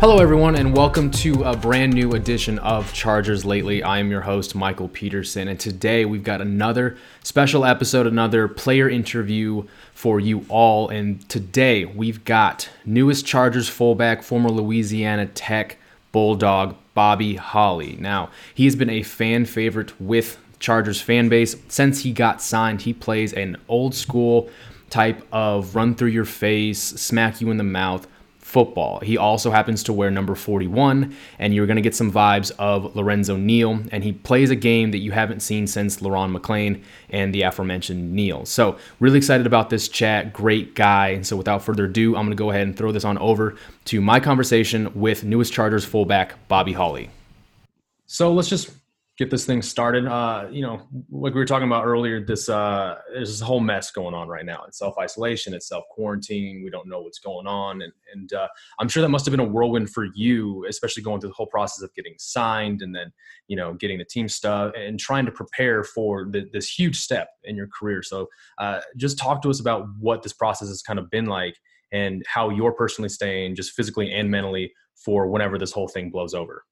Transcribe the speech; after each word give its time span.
Hello, 0.00 0.16
everyone, 0.16 0.56
and 0.56 0.74
welcome 0.74 1.10
to 1.10 1.44
a 1.44 1.54
brand 1.54 1.92
new 1.92 2.12
edition 2.12 2.58
of 2.60 2.90
Chargers 2.94 3.44
Lately. 3.44 3.82
I 3.82 3.98
am 3.98 4.10
your 4.10 4.22
host, 4.22 4.54
Michael 4.54 4.88
Peterson, 4.88 5.46
and 5.46 5.60
today 5.60 6.06
we've 6.06 6.24
got 6.24 6.40
another 6.40 6.96
special 7.22 7.66
episode, 7.66 8.06
another 8.06 8.48
player 8.48 8.88
interview 8.88 9.64
for 9.92 10.18
you 10.18 10.46
all. 10.48 10.88
And 10.88 11.28
today 11.28 11.84
we've 11.84 12.24
got 12.24 12.70
newest 12.86 13.26
Chargers 13.26 13.68
fullback, 13.68 14.22
former 14.22 14.48
Louisiana 14.48 15.26
Tech 15.26 15.76
Bulldog, 16.12 16.76
Bobby 16.94 17.34
Holly. 17.34 17.98
Now, 18.00 18.30
he 18.54 18.64
has 18.64 18.76
been 18.76 18.88
a 18.88 19.02
fan 19.02 19.44
favorite 19.44 20.00
with 20.00 20.38
Chargers 20.60 21.02
fan 21.02 21.28
base 21.28 21.56
since 21.68 22.04
he 22.04 22.12
got 22.12 22.40
signed. 22.40 22.80
He 22.80 22.94
plays 22.94 23.34
an 23.34 23.58
old 23.68 23.94
school 23.94 24.48
type 24.88 25.26
of 25.30 25.76
run 25.76 25.94
through 25.94 26.08
your 26.08 26.24
face, 26.24 26.80
smack 26.80 27.42
you 27.42 27.50
in 27.50 27.58
the 27.58 27.64
mouth 27.64 28.06
football. 28.50 28.98
He 29.00 29.16
also 29.16 29.52
happens 29.52 29.84
to 29.84 29.92
wear 29.92 30.10
number 30.10 30.34
41, 30.34 31.14
and 31.38 31.54
you're 31.54 31.66
going 31.66 31.76
to 31.76 31.82
get 31.82 31.94
some 31.94 32.10
vibes 32.10 32.50
of 32.58 32.96
Lorenzo 32.96 33.36
Neal, 33.36 33.80
and 33.92 34.02
he 34.02 34.12
plays 34.12 34.50
a 34.50 34.56
game 34.56 34.90
that 34.90 34.98
you 34.98 35.12
haven't 35.12 35.40
seen 35.40 35.68
since 35.68 36.00
Le'Ron 36.00 36.36
McClain 36.36 36.82
and 37.10 37.32
the 37.32 37.42
aforementioned 37.42 38.12
Neal. 38.12 38.44
So, 38.44 38.76
really 38.98 39.18
excited 39.18 39.46
about 39.46 39.70
this 39.70 39.88
chat. 39.88 40.32
Great 40.32 40.74
guy. 40.74 41.10
And 41.10 41.26
so, 41.26 41.36
without 41.36 41.62
further 41.62 41.84
ado, 41.84 42.16
I'm 42.16 42.24
going 42.24 42.30
to 42.30 42.34
go 42.36 42.50
ahead 42.50 42.66
and 42.66 42.76
throw 42.76 42.90
this 42.90 43.04
on 43.04 43.18
over 43.18 43.56
to 43.86 44.00
my 44.00 44.18
conversation 44.18 44.90
with 44.94 45.22
newest 45.22 45.52
Chargers 45.52 45.84
fullback 45.84 46.48
Bobby 46.48 46.72
Holly. 46.72 47.10
So, 48.06 48.32
let's 48.32 48.48
just 48.48 48.70
get 49.20 49.30
this 49.30 49.44
thing 49.44 49.60
started. 49.60 50.06
Uh, 50.06 50.46
you 50.50 50.62
know, 50.62 50.80
like 51.10 51.34
we 51.34 51.40
were 51.40 51.44
talking 51.44 51.66
about 51.68 51.84
earlier, 51.84 52.24
this 52.24 52.48
uh, 52.48 52.96
there's 53.12 53.28
this 53.28 53.40
whole 53.40 53.60
mess 53.60 53.90
going 53.90 54.14
on 54.14 54.28
right 54.28 54.46
now. 54.46 54.64
It's 54.66 54.78
self 54.78 54.96
isolation, 54.98 55.52
it's 55.52 55.68
self 55.68 55.84
quarantine. 55.90 56.62
We 56.64 56.70
don't 56.70 56.88
know 56.88 57.02
what's 57.02 57.18
going 57.18 57.46
on, 57.46 57.82
and 57.82 57.92
and 58.14 58.32
uh, 58.32 58.48
I'm 58.78 58.88
sure 58.88 59.02
that 59.02 59.10
must 59.10 59.26
have 59.26 59.30
been 59.30 59.40
a 59.40 59.44
whirlwind 59.44 59.90
for 59.90 60.06
you, 60.14 60.64
especially 60.66 61.02
going 61.02 61.20
through 61.20 61.30
the 61.30 61.34
whole 61.34 61.48
process 61.48 61.82
of 61.82 61.92
getting 61.94 62.14
signed 62.18 62.80
and 62.80 62.94
then 62.96 63.12
you 63.46 63.56
know 63.56 63.74
getting 63.74 63.98
the 63.98 64.06
team 64.06 64.26
stuff 64.26 64.72
and 64.74 64.98
trying 64.98 65.26
to 65.26 65.32
prepare 65.32 65.84
for 65.84 66.24
the, 66.30 66.48
this 66.54 66.70
huge 66.70 66.98
step 66.98 67.28
in 67.44 67.56
your 67.56 67.68
career. 67.68 68.02
So, 68.02 68.26
uh, 68.56 68.80
just 68.96 69.18
talk 69.18 69.42
to 69.42 69.50
us 69.50 69.60
about 69.60 69.86
what 69.98 70.22
this 70.22 70.32
process 70.32 70.68
has 70.68 70.80
kind 70.80 70.98
of 70.98 71.10
been 71.10 71.26
like 71.26 71.58
and 71.92 72.24
how 72.26 72.48
you're 72.48 72.72
personally 72.72 73.10
staying, 73.10 73.54
just 73.54 73.72
physically 73.72 74.10
and 74.10 74.30
mentally, 74.30 74.72
for 74.94 75.26
whenever 75.26 75.58
this 75.58 75.72
whole 75.72 75.88
thing 75.88 76.08
blows 76.08 76.32
over. 76.32 76.64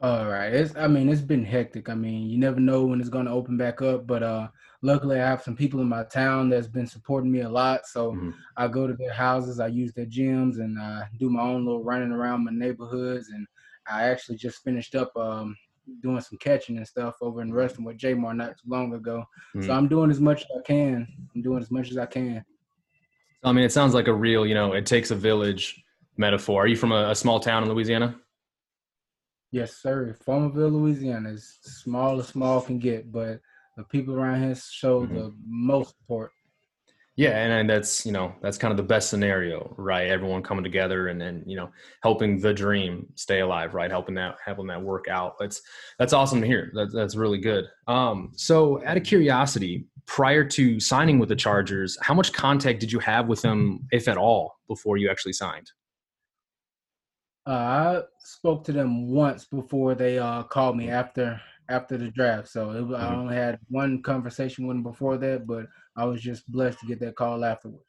All 0.00 0.26
right. 0.26 0.52
It's 0.52 0.76
I 0.76 0.86
mean, 0.86 1.08
it's 1.08 1.20
been 1.20 1.44
hectic. 1.44 1.88
I 1.88 1.94
mean, 1.94 2.28
you 2.28 2.38
never 2.38 2.60
know 2.60 2.84
when 2.84 3.00
it's 3.00 3.08
gonna 3.08 3.34
open 3.34 3.56
back 3.56 3.82
up, 3.82 4.06
but 4.06 4.22
uh 4.22 4.48
luckily 4.80 5.20
I 5.20 5.26
have 5.26 5.42
some 5.42 5.56
people 5.56 5.80
in 5.80 5.88
my 5.88 6.04
town 6.04 6.48
that's 6.48 6.68
been 6.68 6.86
supporting 6.86 7.32
me 7.32 7.40
a 7.40 7.48
lot. 7.48 7.84
So 7.86 8.12
mm-hmm. 8.12 8.30
I 8.56 8.68
go 8.68 8.86
to 8.86 8.94
their 8.94 9.12
houses, 9.12 9.58
I 9.58 9.66
use 9.66 9.92
their 9.92 10.06
gyms 10.06 10.60
and 10.60 10.78
I 10.78 11.08
do 11.18 11.28
my 11.30 11.42
own 11.42 11.64
little 11.64 11.82
running 11.82 12.12
around 12.12 12.44
my 12.44 12.52
neighborhoods 12.52 13.30
and 13.30 13.44
I 13.90 14.04
actually 14.04 14.36
just 14.36 14.62
finished 14.62 14.94
up 14.94 15.16
um 15.16 15.56
doing 16.00 16.20
some 16.20 16.38
catching 16.38 16.76
and 16.76 16.86
stuff 16.86 17.16
over 17.20 17.42
in 17.42 17.52
Ruston 17.52 17.82
with 17.82 17.98
J'Mar 17.98 18.36
not 18.36 18.50
too 18.50 18.68
long 18.68 18.94
ago. 18.94 19.24
Mm-hmm. 19.56 19.66
So 19.66 19.72
I'm 19.72 19.88
doing 19.88 20.10
as 20.12 20.20
much 20.20 20.42
as 20.42 20.48
I 20.56 20.62
can. 20.64 21.08
I'm 21.34 21.42
doing 21.42 21.60
as 21.60 21.72
much 21.72 21.90
as 21.90 21.98
I 21.98 22.06
can. 22.06 22.44
I 23.42 23.50
mean, 23.52 23.64
it 23.64 23.72
sounds 23.72 23.94
like 23.94 24.06
a 24.06 24.14
real, 24.14 24.46
you 24.46 24.54
know, 24.54 24.74
it 24.74 24.86
takes 24.86 25.10
a 25.10 25.16
village 25.16 25.82
metaphor. 26.16 26.64
Are 26.64 26.66
you 26.66 26.76
from 26.76 26.92
a, 26.92 27.10
a 27.10 27.14
small 27.14 27.40
town 27.40 27.64
in 27.64 27.68
Louisiana? 27.68 28.16
Yes, 29.50 29.76
sir. 29.76 30.14
Farmerville, 30.26 30.72
Louisiana 30.72 31.30
is 31.30 31.58
small 31.62 32.20
as 32.20 32.28
small 32.28 32.60
can 32.60 32.78
get, 32.78 33.10
but 33.10 33.40
the 33.76 33.84
people 33.84 34.14
around 34.14 34.42
here 34.42 34.54
show 34.54 35.02
mm-hmm. 35.02 35.14
the 35.14 35.34
most 35.46 35.96
support. 35.98 36.32
Yeah, 37.16 37.30
and, 37.30 37.52
and 37.52 37.68
that's 37.68 38.06
you 38.06 38.12
know 38.12 38.32
that's 38.40 38.58
kind 38.58 38.70
of 38.70 38.76
the 38.76 38.84
best 38.84 39.10
scenario, 39.10 39.74
right? 39.76 40.08
Everyone 40.08 40.40
coming 40.40 40.62
together 40.62 41.08
and 41.08 41.20
then 41.20 41.42
you 41.46 41.56
know 41.56 41.70
helping 42.00 42.38
the 42.38 42.54
dream 42.54 43.08
stay 43.16 43.40
alive, 43.40 43.74
right? 43.74 43.90
Helping 43.90 44.14
that 44.14 44.36
helping 44.44 44.68
that 44.68 44.80
work 44.80 45.08
out. 45.08 45.34
That's 45.40 45.60
that's 45.98 46.12
awesome 46.12 46.40
to 46.40 46.46
hear. 46.46 46.70
That, 46.74 46.92
that's 46.92 47.16
really 47.16 47.38
good. 47.38 47.64
Um, 47.88 48.30
so, 48.36 48.84
out 48.84 48.96
of 48.96 49.02
curiosity, 49.02 49.86
prior 50.06 50.44
to 50.44 50.78
signing 50.78 51.18
with 51.18 51.28
the 51.28 51.34
Chargers, 51.34 51.98
how 52.02 52.14
much 52.14 52.32
contact 52.32 52.78
did 52.78 52.92
you 52.92 53.00
have 53.00 53.26
with 53.26 53.42
them, 53.42 53.86
if 53.90 54.06
at 54.06 54.16
all, 54.16 54.54
before 54.68 54.96
you 54.96 55.10
actually 55.10 55.32
signed? 55.32 55.72
Uh, 57.48 57.50
I 57.50 58.02
spoke 58.18 58.62
to 58.64 58.72
them 58.72 59.08
once 59.08 59.46
before 59.46 59.94
they 59.94 60.18
uh, 60.18 60.42
called 60.42 60.76
me 60.76 60.90
after 60.90 61.40
after 61.70 61.96
the 61.96 62.10
draft. 62.10 62.48
So 62.48 62.70
it, 62.70 62.82
mm-hmm. 62.82 62.94
I 62.94 63.14
only 63.14 63.36
had 63.36 63.58
one 63.68 64.02
conversation 64.02 64.66
with 64.66 64.76
them 64.76 64.82
before 64.82 65.16
that, 65.18 65.46
but 65.46 65.66
I 65.96 66.04
was 66.04 66.20
just 66.20 66.50
blessed 66.50 66.80
to 66.80 66.86
get 66.86 67.00
that 67.00 67.16
call 67.16 67.44
afterwards. 67.44 67.84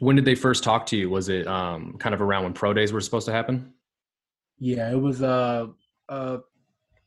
When 0.00 0.16
did 0.16 0.24
they 0.24 0.34
first 0.34 0.64
talk 0.64 0.84
to 0.86 0.96
you? 0.96 1.08
Was 1.08 1.28
it 1.28 1.46
um, 1.46 1.96
kind 1.98 2.14
of 2.14 2.20
around 2.20 2.44
when 2.44 2.52
pro 2.52 2.74
days 2.74 2.92
were 2.92 3.00
supposed 3.00 3.26
to 3.26 3.32
happen? 3.32 3.72
Yeah, 4.58 4.90
it 4.90 5.00
was 5.00 5.22
uh, 5.22 5.68
a 6.10 6.40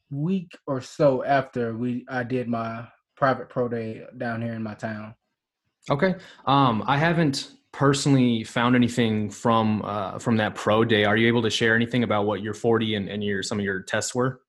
week 0.10 0.58
or 0.66 0.82
so 0.82 1.24
after 1.24 1.78
we 1.78 2.06
I 2.10 2.24
did 2.24 2.48
my 2.48 2.88
private 3.16 3.50
pro 3.50 3.68
day 3.68 4.04
down 4.18 4.42
here 4.42 4.54
in 4.54 4.64
my 4.64 4.74
town. 4.74 5.14
Okay. 5.92 6.16
Um, 6.46 6.84
I 6.88 6.98
haven't 6.98 7.52
personally 7.78 8.44
found 8.44 8.76
anything 8.76 9.30
from 9.30 9.84
uh, 9.86 10.18
from 10.18 10.36
that 10.38 10.56
pro 10.56 10.84
day. 10.84 11.06
Are 11.06 11.16
you 11.16 11.28
able 11.28 11.44
to 11.44 11.50
share 11.52 11.76
anything 11.76 12.04
about 12.04 12.26
what 12.26 12.42
your 12.42 12.56
40 12.56 12.96
and, 12.96 13.08
and 13.08 13.24
your 13.24 13.44
some 13.44 13.60
of 13.60 13.66
your 13.66 13.84
tests 13.84 14.16
were? 14.16 14.42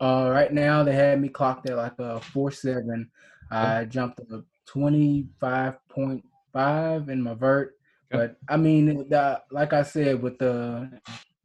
Uh, 0.00 0.30
right 0.32 0.52
now 0.52 0.82
they 0.82 0.94
had 0.94 1.20
me 1.20 1.28
clocked 1.28 1.70
at 1.70 1.76
like 1.76 1.96
a 2.00 2.20
four 2.20 2.50
seven. 2.50 3.08
I 3.52 3.84
jumped 3.84 4.18
a 4.18 4.42
twenty 4.66 5.28
five 5.38 5.76
point 5.88 6.24
five 6.52 7.08
in 7.08 7.22
my 7.22 7.34
vert, 7.34 7.76
but 8.10 8.36
I 8.48 8.56
mean, 8.56 9.08
the, 9.08 9.40
like 9.52 9.72
I 9.72 9.82
said, 9.82 10.20
with 10.20 10.38
the 10.38 10.90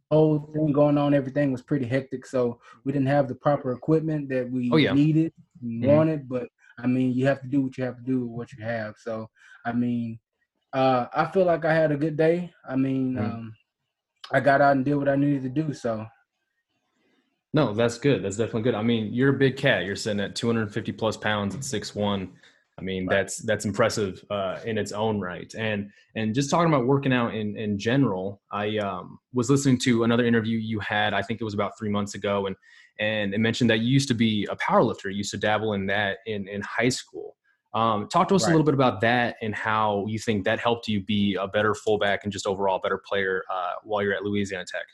whole 0.10 0.50
thing 0.54 0.72
going 0.72 0.98
on, 0.98 1.14
everything 1.14 1.52
was 1.52 1.62
pretty 1.62 1.86
hectic. 1.86 2.26
So 2.26 2.60
we 2.84 2.94
didn't 2.94 3.10
have 3.10 3.28
the 3.28 3.36
proper 3.36 3.74
equipment 3.74 4.30
that 4.30 4.50
we 4.50 4.72
oh, 4.72 4.78
yeah. 4.78 4.94
needed, 4.94 5.34
and 5.62 5.84
mm-hmm. 5.84 5.92
wanted. 5.92 6.30
But 6.30 6.48
I 6.80 6.88
mean, 6.88 7.14
you 7.14 7.28
have 7.28 7.42
to 7.42 7.48
do 7.48 7.62
what 7.62 7.78
you 7.78 7.84
have 7.84 7.98
to 7.98 8.04
do 8.04 8.22
with 8.22 8.32
what 8.32 8.54
you 8.54 8.64
have. 8.64 8.96
So 8.98 9.30
I 9.66 9.74
mean, 9.74 10.20
uh, 10.74 11.08
I 11.14 11.26
feel 11.26 11.46
like 11.46 11.66
I 11.66 11.74
had 11.74 11.92
a 11.92 11.98
good 11.98 12.16
day. 12.16 12.54
I 12.68 12.76
mean, 12.76 13.16
mm-hmm. 13.16 13.26
um, 13.26 13.54
I 14.32 14.40
got 14.40 14.62
out 14.62 14.76
and 14.76 14.86
did 14.86 14.96
what 14.96 15.10
I 15.10 15.16
needed 15.16 15.44
to 15.44 15.50
do. 15.50 15.74
So. 15.74 16.06
No, 17.54 17.74
that's 17.74 17.98
good. 17.98 18.24
That's 18.24 18.38
definitely 18.38 18.64
good. 18.64 18.76
I 18.76 18.84
mean, 18.84 19.14
you're 19.14 19.36
a 19.36 19.38
big 19.38 19.56
cat. 19.56 19.86
You're 19.86 19.96
sitting 19.96 20.20
at 20.20 20.36
250 20.36 20.92
plus 20.92 21.16
pounds 21.16 21.56
at 21.56 21.64
six 21.64 21.96
one. 21.96 22.34
I 22.78 22.82
mean, 22.82 23.08
right. 23.08 23.16
that's 23.16 23.38
that's 23.38 23.64
impressive 23.64 24.24
uh, 24.30 24.60
in 24.66 24.78
its 24.78 24.92
own 24.92 25.22
right. 25.22 25.54
And 25.58 25.90
and 26.16 26.36
just 26.36 26.50
talking 26.50 26.68
about 26.68 26.86
working 26.86 27.14
out 27.14 27.34
in 27.34 27.58
in 27.58 27.80
general, 27.80 28.42
I 28.52 28.78
um, 28.80 29.20
was 29.34 29.50
listening 29.50 29.78
to 29.80 30.04
another 30.04 30.26
interview 30.26 30.58
you 30.58 30.80
had. 30.82 31.14
I 31.14 31.22
think 31.22 31.40
it 31.40 31.46
was 31.46 31.54
about 31.54 31.78
three 31.80 31.90
months 31.90 32.16
ago, 32.16 32.48
and 32.48 32.56
and 33.00 33.34
it 33.34 33.40
mentioned 33.40 33.70
that 33.70 33.80
you 33.80 33.88
used 33.88 34.10
to 34.10 34.14
be 34.14 34.46
a 34.52 34.58
power 34.58 34.84
lifter. 34.84 35.10
You 35.10 35.20
used 35.20 35.32
to 35.32 35.38
dabble 35.38 35.74
in 35.74 35.86
that 35.86 36.18
in 36.26 36.50
in 36.50 36.62
high 36.62 36.90
school. 36.90 37.38
Um, 37.76 38.08
talk 38.08 38.30
to 38.30 38.36
us 38.36 38.44
right. 38.44 38.50
a 38.50 38.52
little 38.52 38.66
bit 38.66 38.74
about 38.74 39.02
that 39.02 39.36
and 39.42 39.54
how 39.54 40.06
you 40.08 40.18
think 40.18 40.46
that 40.46 40.60
helped 40.60 40.88
you 40.88 41.02
be 41.04 41.36
a 41.36 41.46
better 41.46 41.76
fullback 41.76 42.24
and 42.24 42.32
just 42.32 42.48
overall 42.48 42.80
better 42.80 42.98
player 42.98 43.44
uh, 43.54 43.74
while 43.84 44.02
you're 44.02 44.14
at 44.14 44.24
Louisiana 44.24 44.64
Tech. 44.66 44.86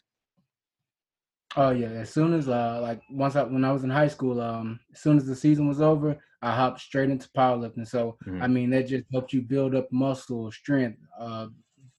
Oh 1.57 1.71
yeah, 1.71 1.87
as 1.87 2.09
soon 2.09 2.33
as 2.33 2.47
uh 2.47 2.79
like 2.81 3.01
once 3.09 3.35
I 3.35 3.43
when 3.43 3.65
I 3.65 3.73
was 3.73 3.83
in 3.83 3.89
high 3.89 4.07
school, 4.07 4.39
um 4.41 4.79
as 4.93 5.01
soon 5.01 5.17
as 5.17 5.25
the 5.25 5.35
season 5.35 5.67
was 5.67 5.81
over, 5.81 6.17
I 6.41 6.55
hopped 6.55 6.79
straight 6.79 7.09
into 7.09 7.29
powerlifting. 7.37 7.87
So 7.87 8.17
mm-hmm. 8.25 8.41
I 8.41 8.47
mean 8.47 8.69
that 8.69 8.87
just 8.87 9.03
helped 9.11 9.33
you 9.33 9.41
build 9.41 9.75
up 9.75 9.91
muscle, 9.91 10.49
strength, 10.51 10.97
uh 11.19 11.47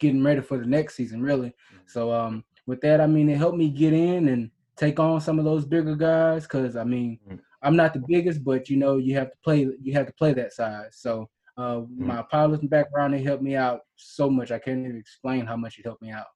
getting 0.00 0.24
ready 0.24 0.40
for 0.40 0.58
the 0.58 0.66
next 0.66 0.94
season, 0.94 1.22
really. 1.22 1.48
Mm-hmm. 1.48 1.78
So 1.86 2.12
um 2.12 2.44
with 2.66 2.80
that, 2.80 3.00
I 3.00 3.06
mean 3.06 3.28
it 3.28 3.36
helped 3.36 3.58
me 3.58 3.68
get 3.68 3.92
in 3.92 4.28
and 4.28 4.50
take 4.76 4.98
on 4.98 5.20
some 5.20 5.38
of 5.38 5.44
those 5.44 5.66
bigger 5.66 5.96
guys 5.96 6.44
because 6.44 6.74
I 6.74 6.84
mean 6.84 7.18
mm-hmm. 7.28 7.36
I'm 7.62 7.76
not 7.76 7.94
the 7.94 8.02
biggest, 8.06 8.44
but 8.44 8.68
you 8.68 8.76
know 8.76 8.96
you 8.96 9.14
have 9.14 9.30
to 9.30 9.36
play 9.44 9.68
you 9.80 9.92
have 9.94 10.06
to 10.06 10.12
play 10.14 10.32
that 10.34 10.52
size. 10.52 10.96
So 10.98 11.28
uh 11.56 11.76
mm-hmm. 11.76 12.06
my 12.06 12.24
powerlifting 12.32 12.70
background 12.70 13.14
it 13.14 13.24
helped 13.24 13.42
me 13.42 13.56
out 13.56 13.80
so 13.96 14.28
much. 14.28 14.50
I 14.50 14.58
can't 14.58 14.80
even 14.80 14.96
explain 14.96 15.46
how 15.46 15.56
much 15.56 15.78
it 15.78 15.84
helped 15.84 16.02
me 16.02 16.10
out 16.10 16.26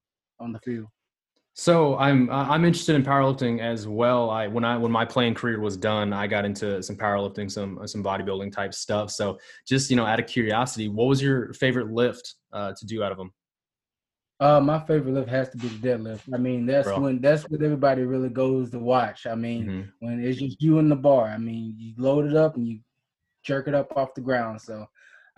on 0.40 0.52
the 0.52 0.60
field. 0.60 0.88
So 1.58 1.96
I'm 1.96 2.28
I'm 2.30 2.66
interested 2.66 2.96
in 2.96 3.02
powerlifting 3.02 3.60
as 3.60 3.88
well. 3.88 4.28
I 4.28 4.46
when 4.46 4.62
I 4.62 4.76
when 4.76 4.92
my 4.92 5.06
playing 5.06 5.32
career 5.34 5.58
was 5.58 5.74
done, 5.78 6.12
I 6.12 6.26
got 6.26 6.44
into 6.44 6.82
some 6.82 6.96
powerlifting, 6.96 7.50
some 7.50 7.80
some 7.86 8.04
bodybuilding 8.04 8.52
type 8.52 8.74
stuff. 8.74 9.10
So 9.10 9.38
just 9.66 9.90
you 9.90 9.96
know, 9.96 10.04
out 10.04 10.20
of 10.20 10.26
curiosity, 10.26 10.88
what 10.88 11.06
was 11.06 11.22
your 11.22 11.54
favorite 11.54 11.90
lift 11.90 12.34
uh, 12.52 12.74
to 12.76 12.86
do 12.86 13.02
out 13.02 13.10
of 13.10 13.16
them? 13.16 13.32
Uh, 14.38 14.60
my 14.60 14.78
favorite 14.80 15.14
lift 15.14 15.30
has 15.30 15.48
to 15.48 15.56
be 15.56 15.68
the 15.68 15.88
deadlift. 15.88 16.20
I 16.32 16.36
mean, 16.36 16.66
that's 16.66 16.88
Bro. 16.88 17.00
when 17.00 17.20
that's 17.20 17.44
what 17.44 17.62
everybody 17.62 18.02
really 18.02 18.28
goes 18.28 18.70
to 18.70 18.78
watch. 18.78 19.26
I 19.26 19.34
mean, 19.34 19.64
mm-hmm. 19.64 20.06
when 20.06 20.22
it's 20.22 20.38
just 20.38 20.60
you 20.60 20.78
and 20.78 20.90
the 20.90 20.96
bar. 20.96 21.28
I 21.28 21.38
mean, 21.38 21.74
you 21.78 21.94
load 21.96 22.26
it 22.26 22.36
up 22.36 22.56
and 22.56 22.68
you 22.68 22.80
jerk 23.42 23.66
it 23.66 23.74
up 23.74 23.96
off 23.96 24.12
the 24.14 24.20
ground. 24.20 24.60
So, 24.60 24.86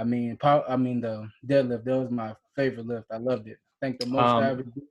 I 0.00 0.04
mean, 0.04 0.36
I 0.42 0.76
mean 0.76 1.00
the 1.00 1.28
deadlift. 1.46 1.84
That 1.84 1.96
was 1.96 2.10
my 2.10 2.34
favorite 2.56 2.86
lift. 2.86 3.06
I 3.12 3.18
loved 3.18 3.46
it. 3.46 3.58
I 3.80 3.86
think 3.86 4.00
the 4.00 4.06
most 4.06 4.24
um, 4.24 4.42
I 4.42 4.50
ever 4.50 4.62
did 4.64 4.82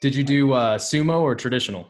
did 0.00 0.14
you 0.14 0.22
do 0.22 0.52
uh, 0.52 0.78
sumo 0.78 1.20
or 1.20 1.34
traditional? 1.34 1.88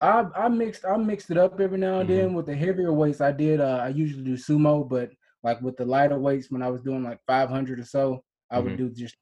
I 0.00 0.26
I 0.36 0.48
mixed 0.48 0.84
I 0.84 0.96
mixed 0.96 1.30
it 1.30 1.38
up 1.38 1.60
every 1.60 1.78
now 1.78 2.00
and 2.00 2.08
mm-hmm. 2.08 2.18
then 2.18 2.34
with 2.34 2.46
the 2.46 2.54
heavier 2.54 2.92
weights. 2.92 3.20
I 3.20 3.32
did 3.32 3.60
uh, 3.60 3.80
I 3.82 3.88
usually 3.88 4.24
do 4.24 4.34
sumo, 4.34 4.88
but 4.88 5.10
like 5.42 5.60
with 5.62 5.76
the 5.76 5.84
lighter 5.84 6.18
weights, 6.18 6.50
when 6.50 6.62
I 6.62 6.70
was 6.70 6.82
doing 6.82 7.02
like 7.02 7.20
500 7.26 7.80
or 7.80 7.84
so, 7.84 8.22
I 8.50 8.56
mm-hmm. 8.56 8.64
would 8.64 8.76
do 8.76 8.90
just 8.90 9.16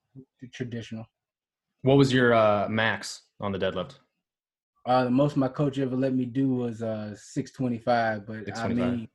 traditional. 0.52 1.06
What 1.82 1.96
was 1.96 2.12
your 2.12 2.34
uh, 2.34 2.68
max 2.68 3.22
on 3.40 3.52
the 3.52 3.58
deadlift? 3.58 3.98
Uh, 4.86 5.04
the 5.04 5.10
most 5.10 5.36
my 5.36 5.48
coach 5.48 5.78
ever 5.78 5.96
let 5.96 6.14
me 6.14 6.24
do 6.24 6.48
was 6.48 6.82
uh 6.82 7.14
625, 7.16 8.26
but 8.26 8.36
625. 8.46 8.64
I 8.64 8.96
mean, 8.96 9.08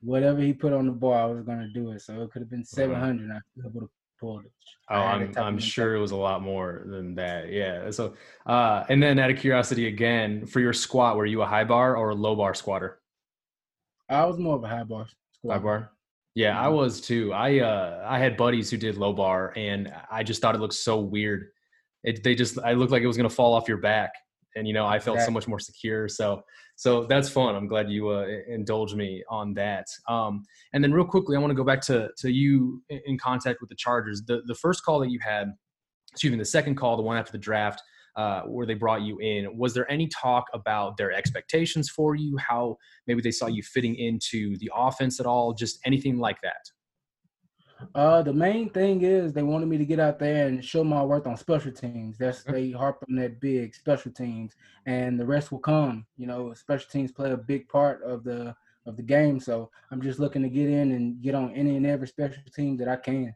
whatever 0.00 0.40
he 0.40 0.52
put 0.52 0.72
on 0.72 0.86
the 0.86 0.92
bar, 0.92 1.22
I 1.22 1.26
was 1.26 1.42
gonna 1.42 1.68
do 1.68 1.90
it. 1.90 2.00
So 2.00 2.22
it 2.22 2.30
could 2.30 2.42
have 2.42 2.50
been 2.50 2.64
700. 2.64 3.30
I 3.30 3.40
would 3.56 3.82
have 3.82 3.90
pulled 4.18 4.44
it. 4.44 4.52
Oh, 4.88 4.96
I'm 4.96 5.32
I'm 5.36 5.58
sure 5.58 5.94
it 5.94 6.00
was 6.00 6.10
a 6.12 6.16
lot 6.16 6.42
more 6.42 6.84
than 6.86 7.14
that. 7.16 7.50
Yeah. 7.52 7.90
So, 7.90 8.14
uh, 8.46 8.84
and 8.88 9.02
then 9.02 9.18
out 9.18 9.30
of 9.30 9.38
curiosity, 9.38 9.86
again, 9.88 10.46
for 10.46 10.60
your 10.60 10.72
squat, 10.72 11.16
were 11.16 11.26
you 11.26 11.42
a 11.42 11.46
high 11.46 11.64
bar 11.64 11.96
or 11.96 12.10
a 12.10 12.14
low 12.14 12.34
bar 12.34 12.54
squatter? 12.54 13.00
I 14.08 14.24
was 14.24 14.38
more 14.38 14.56
of 14.56 14.64
a 14.64 14.68
high 14.68 14.84
bar. 14.84 15.06
Squatter. 15.34 15.58
High 15.58 15.64
bar. 15.64 15.92
Yeah, 16.34 16.54
mm-hmm. 16.54 16.64
I 16.64 16.68
was 16.68 17.00
too. 17.00 17.32
I 17.32 17.58
uh, 17.60 18.04
I 18.08 18.18
had 18.18 18.36
buddies 18.36 18.70
who 18.70 18.76
did 18.76 18.96
low 18.96 19.12
bar, 19.12 19.52
and 19.56 19.92
I 20.10 20.22
just 20.22 20.40
thought 20.40 20.54
it 20.54 20.60
looked 20.60 20.74
so 20.74 21.00
weird. 21.00 21.48
It 22.04 22.22
they 22.22 22.34
just 22.34 22.58
I 22.58 22.72
looked 22.72 22.92
like 22.92 23.02
it 23.02 23.06
was 23.06 23.16
gonna 23.16 23.28
fall 23.28 23.54
off 23.54 23.68
your 23.68 23.78
back, 23.78 24.12
and 24.54 24.66
you 24.66 24.74
know 24.74 24.86
I 24.86 24.98
felt 24.98 25.20
so 25.20 25.30
much 25.30 25.48
more 25.48 25.58
secure. 25.58 26.08
So 26.08 26.42
so 26.76 27.04
that's 27.04 27.28
fun. 27.28 27.56
I'm 27.56 27.66
glad 27.66 27.90
you 27.90 28.08
uh, 28.08 28.26
indulged 28.48 28.96
me 28.96 29.22
on 29.28 29.52
that. 29.52 29.86
Um, 30.08 30.44
and 30.72 30.82
then 30.82 30.94
real 30.94 31.04
quickly, 31.04 31.36
I 31.36 31.40
want 31.40 31.50
to 31.50 31.54
go 31.54 31.64
back 31.64 31.82
to 31.82 32.08
to 32.18 32.30
you 32.30 32.82
in 32.88 33.18
contact 33.18 33.60
with 33.60 33.68
the 33.68 33.76
Chargers. 33.76 34.22
The 34.26 34.42
the 34.46 34.54
first 34.54 34.82
call 34.84 35.00
that 35.00 35.10
you 35.10 35.18
had, 35.20 35.48
excuse 36.12 36.30
me, 36.30 36.38
the 36.38 36.44
second 36.44 36.76
call, 36.76 36.96
the 36.96 37.02
one 37.02 37.18
after 37.18 37.32
the 37.32 37.38
draft. 37.38 37.82
Uh, 38.16 38.42
where 38.42 38.66
they 38.66 38.74
brought 38.74 39.02
you 39.02 39.18
in. 39.20 39.56
Was 39.56 39.72
there 39.72 39.90
any 39.90 40.08
talk 40.08 40.44
about 40.52 40.96
their 40.96 41.12
expectations 41.12 41.88
for 41.88 42.16
you? 42.16 42.36
How 42.38 42.76
maybe 43.06 43.22
they 43.22 43.30
saw 43.30 43.46
you 43.46 43.62
fitting 43.62 43.94
into 43.94 44.56
the 44.58 44.70
offense 44.74 45.20
at 45.20 45.26
all? 45.26 45.54
Just 45.54 45.78
anything 45.86 46.18
like 46.18 46.40
that? 46.42 46.68
Uh, 47.94 48.22
the 48.22 48.32
main 48.32 48.68
thing 48.70 49.02
is 49.02 49.32
they 49.32 49.42
wanted 49.42 49.66
me 49.68 49.78
to 49.78 49.84
get 49.84 50.00
out 50.00 50.18
there 50.18 50.48
and 50.48 50.64
show 50.64 50.84
my 50.84 51.02
worth 51.02 51.26
on 51.26 51.36
special 51.36 51.72
teams. 51.72 52.18
That's 52.18 52.42
they 52.42 52.70
harp 52.70 53.02
on 53.08 53.16
that 53.16 53.40
big 53.40 53.74
special 53.74 54.12
teams, 54.12 54.54
and 54.86 55.18
the 55.18 55.26
rest 55.26 55.50
will 55.50 55.60
come. 55.60 56.04
You 56.16 56.26
know, 56.26 56.52
special 56.54 56.88
teams 56.90 57.12
play 57.12 57.30
a 57.30 57.36
big 57.36 57.68
part 57.68 58.02
of 58.02 58.24
the 58.24 58.54
of 58.86 58.96
the 58.96 59.02
game. 59.02 59.40
So 59.40 59.70
I'm 59.90 60.02
just 60.02 60.18
looking 60.18 60.42
to 60.42 60.48
get 60.48 60.68
in 60.68 60.92
and 60.92 61.22
get 61.22 61.34
on 61.34 61.54
any 61.54 61.76
and 61.76 61.86
every 61.86 62.08
special 62.08 62.42
team 62.54 62.76
that 62.78 62.88
I 62.88 62.96
can. 62.96 63.34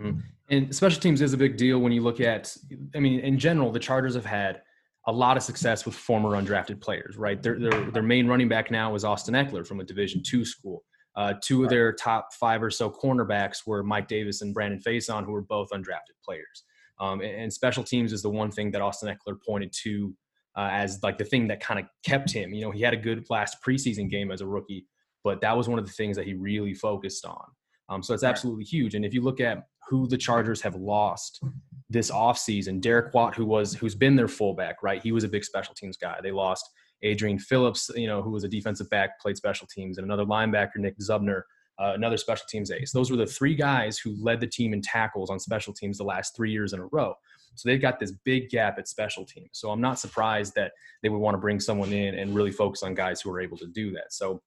Mm-hmm. 0.00 0.20
And 0.48 0.74
special 0.74 1.00
teams 1.00 1.22
is 1.22 1.32
a 1.32 1.36
big 1.36 1.56
deal 1.56 1.78
when 1.78 1.92
you 1.92 2.02
look 2.02 2.20
at. 2.20 2.56
I 2.94 3.00
mean, 3.00 3.20
in 3.20 3.38
general, 3.38 3.72
the 3.72 3.80
Chargers 3.80 4.14
have 4.14 4.26
had 4.26 4.62
a 5.06 5.12
lot 5.12 5.36
of 5.36 5.42
success 5.42 5.84
with 5.84 5.94
former 5.94 6.30
undrafted 6.30 6.80
players. 6.80 7.16
Right, 7.16 7.42
their 7.42 7.58
their 7.58 7.90
their 7.90 8.02
main 8.02 8.26
running 8.26 8.48
back 8.48 8.70
now 8.70 8.94
is 8.94 9.04
Austin 9.04 9.34
Ekeler 9.34 9.66
from 9.66 9.80
a 9.80 9.84
Division 9.84 10.22
two 10.22 10.44
school. 10.44 10.84
Uh, 11.16 11.32
two 11.42 11.64
of 11.64 11.70
their 11.70 11.92
top 11.92 12.34
five 12.34 12.62
or 12.62 12.70
so 12.70 12.90
cornerbacks 12.90 13.66
were 13.66 13.82
Mike 13.82 14.06
Davis 14.06 14.42
and 14.42 14.52
Brandon 14.52 14.78
Facyson, 14.86 15.24
who 15.24 15.32
were 15.32 15.40
both 15.40 15.70
undrafted 15.70 16.14
players. 16.22 16.64
Um, 17.00 17.22
and, 17.22 17.34
and, 17.42 17.52
special 17.52 17.82
teams 17.82 18.12
is 18.12 18.20
the 18.20 18.28
one 18.28 18.50
thing 18.50 18.70
that 18.72 18.82
Austin 18.82 19.08
Ekeler 19.08 19.36
pointed 19.46 19.72
to 19.84 20.14
uh, 20.56 20.68
as 20.70 21.02
like 21.02 21.18
the 21.18 21.24
thing 21.24 21.48
that 21.48 21.60
kind 21.60 21.80
of 21.80 21.86
kept 22.04 22.30
him. 22.30 22.52
You 22.52 22.62
know, 22.62 22.70
he 22.70 22.82
had 22.82 22.94
a 22.94 22.98
good 22.98 23.24
last 23.30 23.58
preseason 23.66 24.10
game 24.10 24.30
as 24.30 24.40
a 24.40 24.46
rookie, 24.46 24.86
but 25.24 25.40
that 25.40 25.56
was 25.56 25.68
one 25.68 25.78
of 25.78 25.86
the 25.86 25.92
things 25.92 26.16
that 26.16 26.26
he 26.26 26.34
really 26.34 26.74
focused 26.74 27.24
on. 27.24 27.44
Um, 27.88 28.02
so 28.02 28.14
it's 28.14 28.24
absolutely 28.24 28.64
huge. 28.64 28.94
And 28.94 29.04
if 29.04 29.14
you 29.14 29.22
look 29.22 29.40
at 29.40 29.66
who 29.88 30.06
the 30.08 30.18
Chargers 30.18 30.60
have 30.62 30.74
lost 30.74 31.42
this 31.88 32.10
offseason, 32.10 32.80
Derek 32.80 33.14
Watt, 33.14 33.34
who 33.34 33.46
was 33.46 33.74
who's 33.74 33.94
been 33.94 34.16
their 34.16 34.28
fullback, 34.28 34.82
right? 34.82 35.02
He 35.02 35.12
was 35.12 35.24
a 35.24 35.28
big 35.28 35.44
special 35.44 35.74
teams 35.74 35.96
guy. 35.96 36.18
They 36.22 36.32
lost 36.32 36.68
Adrian 37.02 37.38
Phillips, 37.38 37.90
you 37.94 38.06
know, 38.06 38.22
who 38.22 38.30
was 38.30 38.44
a 38.44 38.48
defensive 38.48 38.90
back, 38.90 39.20
played 39.20 39.36
special 39.36 39.66
teams, 39.66 39.98
and 39.98 40.04
another 40.04 40.24
linebacker, 40.24 40.76
Nick 40.76 40.98
Dzubnar, 40.98 41.42
uh, 41.78 41.92
another 41.94 42.16
special 42.16 42.46
teams 42.48 42.70
ace. 42.70 42.92
Those 42.92 43.10
were 43.10 43.16
the 43.16 43.26
three 43.26 43.54
guys 43.54 43.98
who 43.98 44.16
led 44.22 44.40
the 44.40 44.46
team 44.46 44.72
in 44.72 44.80
tackles 44.80 45.30
on 45.30 45.38
special 45.38 45.72
teams 45.72 45.98
the 45.98 46.04
last 46.04 46.34
three 46.34 46.50
years 46.50 46.72
in 46.72 46.80
a 46.80 46.86
row. 46.86 47.14
So 47.54 47.68
they've 47.68 47.80
got 47.80 47.98
this 47.98 48.12
big 48.24 48.50
gap 48.50 48.78
at 48.78 48.88
special 48.88 49.24
teams. 49.24 49.50
So 49.52 49.70
I'm 49.70 49.80
not 49.80 49.98
surprised 49.98 50.54
that 50.56 50.72
they 51.02 51.08
would 51.08 51.18
want 51.18 51.34
to 51.34 51.38
bring 51.38 51.60
someone 51.60 51.92
in 51.92 52.14
and 52.14 52.34
really 52.34 52.50
focus 52.50 52.82
on 52.82 52.94
guys 52.94 53.20
who 53.20 53.30
are 53.30 53.40
able 53.40 53.56
to 53.58 53.66
do 53.66 53.92
that. 53.92 54.12
So 54.12 54.42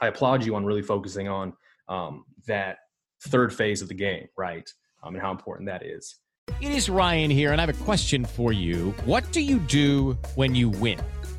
I 0.00 0.08
applaud 0.08 0.44
you 0.44 0.54
on 0.54 0.64
really 0.64 0.82
focusing 0.82 1.28
on 1.28 1.52
um, 1.88 2.24
that 2.46 2.78
third 3.22 3.54
phase 3.54 3.82
of 3.82 3.88
the 3.88 3.94
game, 3.94 4.28
right? 4.36 4.68
Um, 5.02 5.14
and 5.14 5.22
how 5.22 5.30
important 5.30 5.68
that 5.68 5.84
is. 5.84 6.18
It 6.60 6.72
is 6.72 6.90
Ryan 6.90 7.30
here, 7.30 7.52
and 7.52 7.60
I 7.60 7.66
have 7.66 7.80
a 7.80 7.84
question 7.84 8.24
for 8.24 8.52
you. 8.52 8.90
What 9.04 9.30
do 9.32 9.40
you 9.40 9.58
do 9.60 10.18
when 10.34 10.54
you 10.54 10.68
win? 10.68 11.00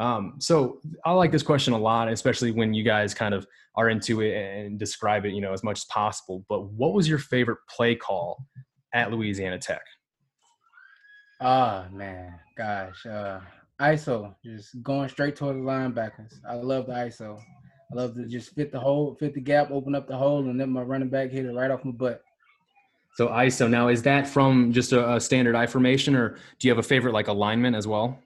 Um, 0.00 0.36
so 0.38 0.80
I 1.04 1.12
like 1.12 1.30
this 1.30 1.42
question 1.42 1.74
a 1.74 1.78
lot, 1.78 2.08
especially 2.08 2.52
when 2.52 2.72
you 2.72 2.82
guys 2.82 3.12
kind 3.12 3.34
of 3.34 3.46
are 3.76 3.90
into 3.90 4.22
it 4.22 4.34
and 4.34 4.78
describe 4.78 5.26
it, 5.26 5.34
you 5.34 5.42
know, 5.42 5.52
as 5.52 5.62
much 5.62 5.80
as 5.80 5.84
possible. 5.84 6.44
But 6.48 6.72
what 6.72 6.94
was 6.94 7.06
your 7.06 7.18
favorite 7.18 7.58
play 7.68 7.94
call 7.94 8.42
at 8.94 9.12
Louisiana 9.12 9.58
Tech? 9.58 9.82
Oh 11.42 11.84
man, 11.92 12.38
gosh, 12.56 13.04
uh, 13.04 13.40
ISO, 13.80 14.34
just 14.42 14.82
going 14.82 15.08
straight 15.10 15.36
toward 15.36 15.56
the 15.56 15.60
linebackers. 15.60 16.32
I 16.48 16.54
love 16.54 16.86
the 16.86 16.92
ISO. 16.92 17.38
I 17.92 17.94
love 17.94 18.14
to 18.14 18.24
just 18.24 18.54
fit 18.54 18.72
the 18.72 18.80
hole, 18.80 19.16
fit 19.20 19.34
the 19.34 19.40
gap, 19.40 19.70
open 19.70 19.94
up 19.94 20.08
the 20.08 20.16
hole, 20.16 20.48
and 20.48 20.58
then 20.58 20.70
my 20.70 20.82
running 20.82 21.10
back 21.10 21.30
hit 21.30 21.44
it 21.44 21.52
right 21.52 21.70
off 21.70 21.84
my 21.84 21.92
butt. 21.92 22.22
So 23.16 23.28
ISO. 23.28 23.68
Now, 23.68 23.88
is 23.88 24.02
that 24.04 24.26
from 24.26 24.72
just 24.72 24.92
a, 24.92 25.14
a 25.14 25.20
standard 25.20 25.56
I 25.56 25.66
formation, 25.66 26.14
or 26.14 26.38
do 26.58 26.68
you 26.68 26.70
have 26.70 26.78
a 26.78 26.82
favorite 26.82 27.12
like 27.12 27.28
alignment 27.28 27.76
as 27.76 27.86
well? 27.86 28.18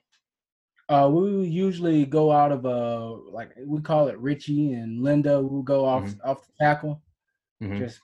Uh, 0.88 1.08
we 1.10 1.46
usually 1.46 2.04
go 2.04 2.30
out 2.30 2.52
of 2.52 2.64
a 2.66 3.18
like 3.30 3.50
we 3.64 3.80
call 3.80 4.08
it 4.08 4.18
Richie 4.18 4.72
and 4.72 5.02
Linda. 5.02 5.40
We'll 5.40 5.62
go 5.62 5.84
off 5.84 6.04
mm-hmm. 6.04 6.30
off 6.30 6.46
the 6.46 6.52
tackle, 6.60 7.02
mm-hmm. 7.62 7.78
just 7.78 8.00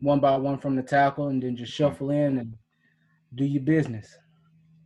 one 0.00 0.20
by 0.20 0.36
one 0.36 0.58
from 0.58 0.74
the 0.74 0.82
tackle, 0.82 1.28
and 1.28 1.42
then 1.42 1.54
just 1.54 1.72
mm-hmm. 1.72 1.84
shuffle 1.84 2.10
in 2.10 2.38
and 2.38 2.56
do 3.34 3.44
your 3.44 3.62
business. 3.62 4.16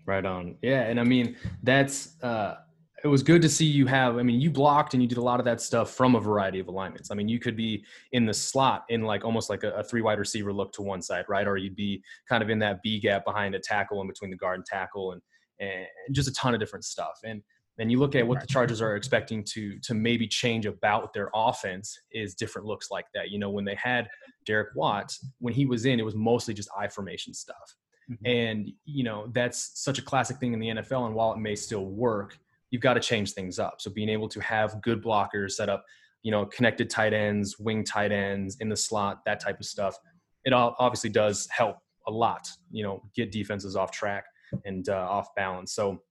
Right 0.04 0.24
on. 0.24 0.56
Yeah, 0.62 0.82
and 0.82 0.98
I 0.98 1.04
mean 1.04 1.36
that's 1.62 2.20
uh 2.22 2.56
it 3.04 3.08
was 3.08 3.22
good 3.22 3.40
to 3.42 3.48
see 3.48 3.64
you 3.64 3.86
have 3.86 4.18
i 4.18 4.22
mean 4.22 4.40
you 4.40 4.50
blocked 4.50 4.94
and 4.94 5.02
you 5.02 5.08
did 5.08 5.18
a 5.18 5.22
lot 5.22 5.38
of 5.38 5.44
that 5.44 5.60
stuff 5.60 5.92
from 5.92 6.14
a 6.14 6.20
variety 6.20 6.58
of 6.58 6.68
alignments 6.68 7.10
i 7.10 7.14
mean 7.14 7.28
you 7.28 7.38
could 7.38 7.56
be 7.56 7.84
in 8.12 8.26
the 8.26 8.34
slot 8.34 8.84
in 8.88 9.02
like 9.02 9.24
almost 9.24 9.48
like 9.50 9.62
a, 9.62 9.70
a, 9.72 9.84
three 9.84 10.02
wide 10.02 10.18
receiver 10.18 10.52
look 10.52 10.72
to 10.72 10.82
one 10.82 11.00
side 11.00 11.24
right 11.28 11.46
or 11.46 11.56
you'd 11.56 11.76
be 11.76 12.02
kind 12.28 12.42
of 12.42 12.50
in 12.50 12.58
that 12.58 12.82
b 12.82 12.98
gap 12.98 13.24
behind 13.24 13.54
a 13.54 13.58
tackle 13.60 14.00
in 14.00 14.08
between 14.08 14.30
the 14.30 14.36
guard 14.36 14.56
and 14.56 14.66
tackle 14.66 15.12
and 15.12 15.22
and 15.60 15.86
just 16.12 16.28
a 16.28 16.32
ton 16.32 16.54
of 16.54 16.60
different 16.60 16.84
stuff 16.84 17.18
and 17.24 17.42
and 17.80 17.92
you 17.92 18.00
look 18.00 18.16
at 18.16 18.26
what 18.26 18.40
the 18.40 18.46
chargers 18.46 18.82
are 18.82 18.96
expecting 18.96 19.44
to 19.44 19.78
to 19.80 19.94
maybe 19.94 20.26
change 20.26 20.66
about 20.66 21.12
their 21.12 21.30
offense 21.34 21.96
is 22.12 22.34
different 22.34 22.66
looks 22.66 22.90
like 22.90 23.06
that 23.14 23.30
you 23.30 23.38
know 23.38 23.50
when 23.50 23.64
they 23.64 23.76
had 23.76 24.08
derek 24.46 24.68
watts 24.74 25.24
when 25.38 25.54
he 25.54 25.66
was 25.66 25.84
in 25.84 26.00
it 26.00 26.04
was 26.04 26.14
mostly 26.14 26.52
just 26.52 26.68
i 26.78 26.88
formation 26.88 27.32
stuff 27.32 27.76
mm-hmm. 28.10 28.26
and 28.26 28.70
you 28.84 29.04
know 29.04 29.28
that's 29.32 29.70
such 29.74 29.98
a 29.98 30.02
classic 30.02 30.38
thing 30.38 30.52
in 30.52 30.58
the 30.58 30.68
nfl 30.68 31.06
and 31.06 31.14
while 31.14 31.32
it 31.32 31.38
may 31.38 31.54
still 31.54 31.86
work 31.86 32.38
you've 32.70 32.82
got 32.82 32.94
to 32.94 33.00
change 33.00 33.32
things 33.32 33.58
up. 33.58 33.76
So 33.80 33.90
being 33.90 34.08
able 34.08 34.28
to 34.28 34.40
have 34.40 34.80
good 34.82 35.02
blockers 35.02 35.52
set 35.52 35.68
up, 35.68 35.84
you 36.22 36.30
know, 36.30 36.44
connected 36.46 36.90
tight 36.90 37.12
ends, 37.12 37.58
wing 37.58 37.84
tight 37.84 38.12
ends 38.12 38.56
in 38.60 38.68
the 38.68 38.76
slot, 38.76 39.24
that 39.24 39.40
type 39.40 39.58
of 39.58 39.66
stuff, 39.66 39.96
it 40.44 40.52
all 40.52 40.76
obviously 40.78 41.10
does 41.10 41.48
help 41.50 41.78
a 42.06 42.10
lot. 42.10 42.48
You 42.70 42.84
know, 42.84 43.02
get 43.14 43.32
defenses 43.32 43.76
off 43.76 43.90
track 43.90 44.24
and 44.64 44.88
uh, 44.88 45.06
off 45.08 45.34
balance. 45.34 45.72
So 45.72 46.02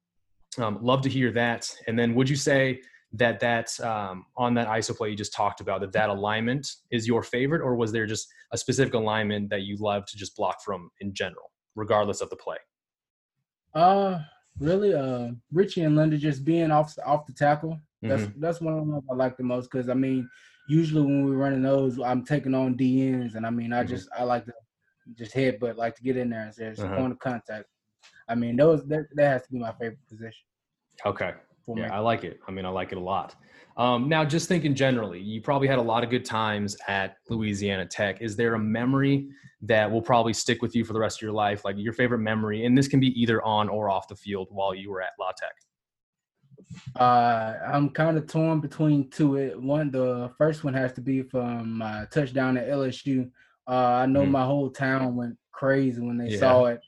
um, 0.58 0.80
love 0.82 1.02
to 1.02 1.10
hear 1.10 1.32
that. 1.34 1.70
And 1.88 1.98
then 1.98 2.16
would 2.16 2.30
you 2.30 2.36
say 2.36 2.82
that 3.14 3.40
that 3.40 3.80
um, 3.80 4.26
on 4.36 4.54
that 4.56 4.68
ISO 4.68 4.96
play 4.96 5.10
you 5.10 5.16
just 5.16 5.34
talked 5.34 5.62
about 5.62 5.82
that 5.82 5.94
that 5.94 6.10
alignment 6.10 6.70
is 6.92 7.08
your 7.08 7.24
favorite, 7.24 7.62
or 7.62 7.76
was 7.76 7.92
there 7.92 8.06
just 8.06 8.28
a 8.52 8.58
specific 8.58 8.94
alignment 8.94 9.50
that 9.50 9.62
you 9.62 9.78
love 9.80 10.06
to 10.08 10.18
just 10.18 10.36
block 10.36 10.62
from 10.64 10.90
in 11.00 11.14
general, 11.14 11.52
regardless 11.76 12.22
of 12.22 12.30
the 12.30 12.36
play? 12.36 12.58
Uh, 13.74 14.20
really 14.60 14.94
uh 14.94 15.30
Richie 15.52 15.84
and 15.84 15.96
Linda 15.96 16.18
just 16.18 16.44
being 16.44 16.72
off 16.72 16.96
off 17.06 17.26
the 17.26 17.34
tackle. 17.34 17.80
That's 18.02 18.24
mm-hmm. 18.24 18.40
that's 18.40 18.62
one 18.62 18.74
of 18.74 18.88
them 18.88 19.02
I 19.10 19.14
like 19.14 19.38
the 19.38 19.44
most 19.44 19.72
because 19.72 19.90
I 19.90 19.94
mean 19.94 20.30
usually 20.68 21.02
when 21.02 21.26
we're 21.26 21.38
running 21.38 21.62
those 21.62 22.00
I'm 22.00 22.26
taking 22.26 22.54
on 22.54 22.78
DNs 22.78 23.36
and 23.36 23.46
I 23.46 23.50
mean 23.50 23.74
I 23.74 23.84
mm-hmm. 23.84 23.90
just 23.90 24.10
I 24.18 24.24
like 24.24 24.46
to 24.46 24.54
just 25.16 25.34
head 25.34 25.58
but 25.60 25.78
like 25.78 25.96
to 25.96 26.04
get 26.04 26.18
in 26.18 26.30
there 26.30 26.44
and 26.44 26.54
there's 26.54 26.80
uh-huh. 26.80 26.96
point 26.96 27.14
of 27.14 27.20
contact. 27.20 27.66
I 28.30 28.36
mean 28.36 28.56
those 28.56 28.86
that, 28.88 29.08
that 29.16 29.28
has 29.28 29.44
to 29.44 29.54
be 29.54 29.60
my 29.60 29.72
favorite 29.74 30.08
position. 30.08 30.46
Okay. 31.06 31.34
Yeah, 31.76 31.94
I 31.94 32.00
like 32.00 32.24
it. 32.24 32.40
I 32.48 32.52
mean 32.52 32.66
I 32.66 32.70
like 32.70 32.92
it 32.92 32.98
a 32.98 33.02
lot. 33.02 33.36
Um, 33.78 34.10
now, 34.10 34.26
just 34.26 34.48
thinking 34.48 34.74
generally, 34.74 35.22
you 35.22 35.40
probably 35.40 35.68
had 35.68 35.78
a 35.78 35.82
lot 35.84 36.04
of 36.04 36.10
good 36.10 36.26
times 36.26 36.76
at 36.88 37.18
Louisiana 37.30 37.86
Tech. 37.86 38.22
Is 38.22 38.36
there 38.36 38.56
a 38.56 38.60
memory 38.60 39.30
that 39.62 39.90
will 39.90 40.02
probably 40.02 40.34
stick 40.34 40.64
with 40.64 40.76
you 40.76 40.84
for 40.84 40.94
the 40.94 41.00
rest 41.00 41.20
of 41.20 41.22
your 41.22 41.32
life, 41.32 41.64
like 41.64 41.76
your 41.78 41.94
favorite 41.94 42.20
memory? 42.20 42.66
And 42.66 42.76
this 42.76 42.88
can 42.88 43.00
be 43.00 43.10
either 43.22 43.40
on 43.44 43.70
or 43.70 43.88
off 43.88 44.08
the 44.08 44.16
field 44.16 44.48
while 44.50 44.74
you 44.74 44.90
were 44.90 45.04
at 45.04 45.12
La 45.20 45.32
Tech. 45.32 45.54
Uh, 47.00 47.54
I'm 47.72 47.92
kind 47.92 48.18
of 48.18 48.26
torn 48.26 48.62
between 48.62 49.12
two. 49.12 49.36
It 49.36 49.62
one, 49.62 49.92
the 49.92 50.32
first 50.40 50.64
one 50.64 50.74
has 50.74 50.92
to 50.94 51.02
be 51.02 51.22
from 51.22 51.78
my 51.78 52.08
touchdown 52.12 52.58
at 52.58 52.68
LSU. 52.68 53.30
Uh, 53.68 53.72
I 53.74 54.06
know 54.08 54.24
mm-hmm. 54.24 54.32
my 54.32 54.44
whole 54.44 54.72
town 54.72 55.16
went 55.16 55.38
crazy 55.52 56.02
when 56.02 56.18
they 56.18 56.30
yeah. 56.30 56.40
saw 56.40 56.66
it. 56.66 56.82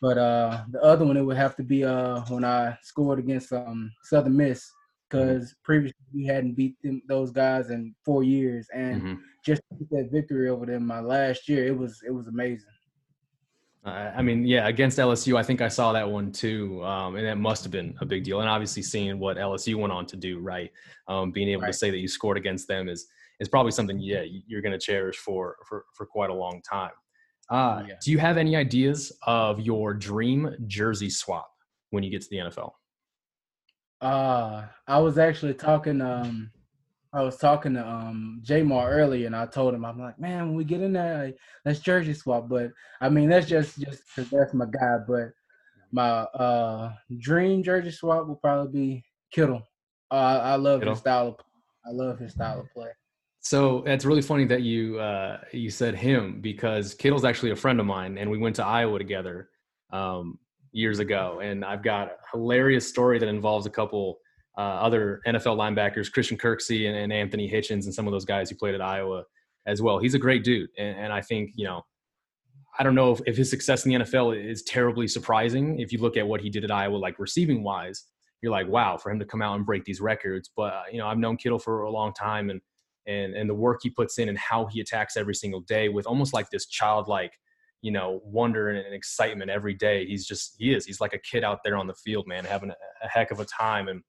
But 0.00 0.18
uh, 0.18 0.64
the 0.70 0.82
other 0.82 1.04
one, 1.04 1.16
it 1.16 1.22
would 1.22 1.36
have 1.36 1.56
to 1.56 1.62
be 1.62 1.84
uh, 1.84 2.20
when 2.28 2.44
I 2.44 2.76
scored 2.82 3.18
against 3.18 3.52
um, 3.52 3.90
Southern 4.02 4.36
Miss 4.36 4.70
because 5.08 5.54
previously 5.62 5.96
we 6.12 6.26
hadn't 6.26 6.54
beat 6.54 6.76
them, 6.82 7.02
those 7.08 7.30
guys 7.30 7.70
in 7.70 7.94
four 8.04 8.24
years, 8.24 8.68
and 8.74 9.02
mm-hmm. 9.02 9.14
just 9.44 9.62
that 9.90 10.08
victory 10.10 10.48
over 10.48 10.66
them 10.66 10.86
my 10.86 11.00
last 11.00 11.48
year, 11.48 11.66
it 11.66 11.76
was 11.76 12.02
it 12.06 12.10
was 12.10 12.26
amazing. 12.26 12.68
Uh, 13.84 14.10
I 14.16 14.22
mean, 14.22 14.46
yeah, 14.46 14.66
against 14.66 14.98
LSU, 14.98 15.36
I 15.36 15.42
think 15.42 15.60
I 15.60 15.68
saw 15.68 15.92
that 15.92 16.08
one 16.08 16.32
too, 16.32 16.82
um, 16.84 17.16
and 17.16 17.26
that 17.26 17.36
must 17.36 17.62
have 17.64 17.72
been 17.72 17.94
a 18.00 18.06
big 18.06 18.24
deal. 18.24 18.40
And 18.40 18.48
obviously, 18.48 18.82
seeing 18.82 19.18
what 19.18 19.36
LSU 19.36 19.76
went 19.76 19.92
on 19.92 20.06
to 20.06 20.16
do, 20.16 20.38
right, 20.38 20.70
um, 21.06 21.30
being 21.32 21.48
able 21.50 21.62
right. 21.62 21.72
to 21.72 21.78
say 21.78 21.90
that 21.90 21.98
you 21.98 22.08
scored 22.08 22.38
against 22.38 22.66
them 22.66 22.88
is 22.88 23.06
is 23.40 23.48
probably 23.48 23.72
something, 23.72 23.98
yeah, 23.98 24.22
you're 24.46 24.62
going 24.62 24.72
to 24.72 24.78
cherish 24.78 25.16
for 25.16 25.56
for 25.68 25.84
for 25.94 26.06
quite 26.06 26.30
a 26.30 26.34
long 26.34 26.62
time. 26.68 26.92
Uh, 27.50 27.82
yeah. 27.86 27.94
Do 28.02 28.10
you 28.10 28.18
have 28.18 28.36
any 28.36 28.56
ideas 28.56 29.12
of 29.26 29.60
your 29.60 29.94
dream 29.94 30.54
jersey 30.66 31.10
swap 31.10 31.48
when 31.90 32.02
you 32.02 32.10
get 32.10 32.22
to 32.22 32.28
the 32.30 32.36
NFL? 32.38 32.72
Uh, 34.00 34.66
I 34.86 34.98
was 34.98 35.18
actually 35.18 35.54
talking. 35.54 36.00
Um, 36.00 36.50
I 37.12 37.22
was 37.22 37.36
talking 37.36 37.74
to 37.74 37.86
um 37.86 38.42
J'Mar 38.44 38.90
earlier, 38.90 39.26
and 39.26 39.36
I 39.36 39.46
told 39.46 39.72
him 39.72 39.84
I'm 39.84 40.00
like, 40.00 40.18
man, 40.18 40.48
when 40.48 40.54
we 40.56 40.64
get 40.64 40.80
in 40.80 40.92
there, 40.92 41.26
like, 41.26 41.38
let's 41.64 41.78
jersey 41.80 42.12
swap. 42.12 42.48
But 42.48 42.72
I 43.00 43.08
mean, 43.08 43.28
that's 43.28 43.46
just 43.46 43.78
just 43.78 44.02
because 44.08 44.30
that's 44.30 44.52
my 44.54 44.66
guy. 44.66 44.98
But 45.06 45.30
my 45.92 46.22
uh 46.22 46.92
dream 47.18 47.62
jersey 47.62 47.92
swap 47.92 48.26
will 48.26 48.36
probably 48.36 48.72
be 48.72 49.04
Kittle. 49.30 49.62
Uh, 50.10 50.40
I 50.42 50.56
love 50.56 50.80
Kittle. 50.80 50.94
his 50.94 51.00
style. 51.00 51.28
Of, 51.28 51.36
I 51.86 51.90
love 51.92 52.18
his 52.18 52.32
style 52.32 52.60
of 52.60 52.70
play. 52.72 52.90
So 53.44 53.84
it's 53.84 54.04
really 54.04 54.22
funny 54.22 54.46
that 54.46 54.62
you 54.62 54.98
uh, 54.98 55.38
you 55.52 55.70
said 55.70 55.94
him 55.94 56.40
because 56.40 56.94
Kittle's 56.94 57.24
actually 57.24 57.52
a 57.52 57.56
friend 57.56 57.78
of 57.78 57.86
mine, 57.86 58.18
and 58.18 58.30
we 58.30 58.38
went 58.38 58.56
to 58.56 58.64
Iowa 58.64 58.98
together. 58.98 59.50
Um, 59.90 60.38
years 60.74 60.98
ago. 60.98 61.40
And 61.42 61.64
I've 61.64 61.82
got 61.82 62.08
a 62.08 62.16
hilarious 62.32 62.86
story 62.86 63.18
that 63.18 63.28
involves 63.28 63.64
a 63.64 63.70
couple 63.70 64.18
uh, 64.58 64.60
other 64.60 65.20
NFL 65.26 65.56
linebackers, 65.56 66.12
Christian 66.12 66.36
Kirksey 66.36 66.88
and, 66.88 66.96
and, 66.96 67.12
Anthony 67.12 67.50
Hitchens, 67.50 67.84
and 67.84 67.94
some 67.94 68.06
of 68.06 68.12
those 68.12 68.24
guys 68.24 68.50
who 68.50 68.56
played 68.56 68.74
at 68.74 68.82
Iowa 68.82 69.24
as 69.66 69.80
well. 69.80 69.98
He's 69.98 70.14
a 70.14 70.18
great 70.18 70.44
dude. 70.44 70.68
And, 70.76 70.98
and 70.98 71.12
I 71.12 71.20
think, 71.20 71.52
you 71.54 71.64
know, 71.64 71.82
I 72.78 72.82
don't 72.82 72.94
know 72.94 73.12
if, 73.12 73.20
if, 73.26 73.36
his 73.36 73.48
success 73.48 73.86
in 73.86 73.92
the 73.92 74.04
NFL 74.04 74.36
is 74.36 74.62
terribly 74.64 75.06
surprising. 75.06 75.78
If 75.78 75.92
you 75.92 76.00
look 76.00 76.16
at 76.16 76.26
what 76.26 76.40
he 76.40 76.50
did 76.50 76.64
at 76.64 76.72
Iowa, 76.72 76.96
like 76.96 77.18
receiving 77.18 77.62
wise, 77.62 78.04
you're 78.42 78.52
like, 78.52 78.68
wow, 78.68 78.96
for 78.96 79.10
him 79.10 79.18
to 79.20 79.24
come 79.24 79.42
out 79.42 79.54
and 79.54 79.64
break 79.64 79.84
these 79.84 80.00
records. 80.00 80.50
But, 80.56 80.72
uh, 80.72 80.82
you 80.90 80.98
know, 80.98 81.06
I've 81.06 81.18
known 81.18 81.36
Kittle 81.36 81.58
for 81.58 81.84
a 81.84 81.90
long 81.90 82.12
time 82.12 82.50
and, 82.50 82.60
and, 83.06 83.34
and 83.34 83.48
the 83.48 83.54
work 83.54 83.80
he 83.82 83.90
puts 83.90 84.18
in 84.18 84.28
and 84.28 84.38
how 84.38 84.66
he 84.66 84.80
attacks 84.80 85.16
every 85.16 85.34
single 85.34 85.60
day 85.60 85.88
with 85.88 86.06
almost 86.06 86.32
like 86.32 86.50
this 86.50 86.66
childlike 86.66 87.32
you 87.82 87.90
know 87.92 88.20
wonder 88.24 88.70
and 88.70 88.94
excitement 88.94 89.50
every 89.50 89.74
day. 89.74 90.06
He's 90.06 90.26
just 90.26 90.56
he 90.58 90.72
is. 90.72 90.86
He's 90.86 91.00
like 91.00 91.12
a 91.12 91.18
kid 91.18 91.44
out 91.44 91.60
there 91.64 91.76
on 91.76 91.86
the 91.86 91.94
field 91.94 92.26
man 92.26 92.44
having 92.44 92.70
a, 92.70 93.08
heck 93.08 93.30
of 93.30 93.40
a 93.40 93.44
time. 93.44 93.88
And 93.88 94.02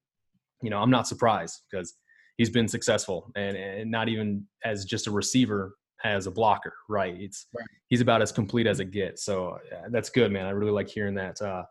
you 0.61 0.69
know 0.69 0.79
i'm 0.79 0.89
not 0.89 1.07
surprised 1.07 1.61
because 1.69 1.95
he's 2.37 2.49
been 2.49 2.67
successful 2.67 3.31
and, 3.35 3.55
and 3.55 3.91
not 3.91 4.09
even 4.09 4.45
as 4.63 4.85
just 4.85 5.07
a 5.07 5.11
receiver 5.11 5.75
as 6.03 6.27
a 6.27 6.31
blocker 6.31 6.73
right? 6.89 7.15
It's 7.19 7.47
right. 7.55 7.65
he's 7.87 8.01
about 8.01 8.21
as 8.21 8.31
complete 8.31 8.67
as 8.67 8.79
it 8.79 8.91
gets. 8.91 9.23
So 9.23 9.57
yeah, 9.71 9.85
that's 9.89 10.09
good 10.09 10.31
man. 10.31 10.45
I 10.45 10.51
really 10.51 10.71
like 10.71 10.89
hearing 10.89 11.15
that 11.15 11.41
uh, 11.41 11.63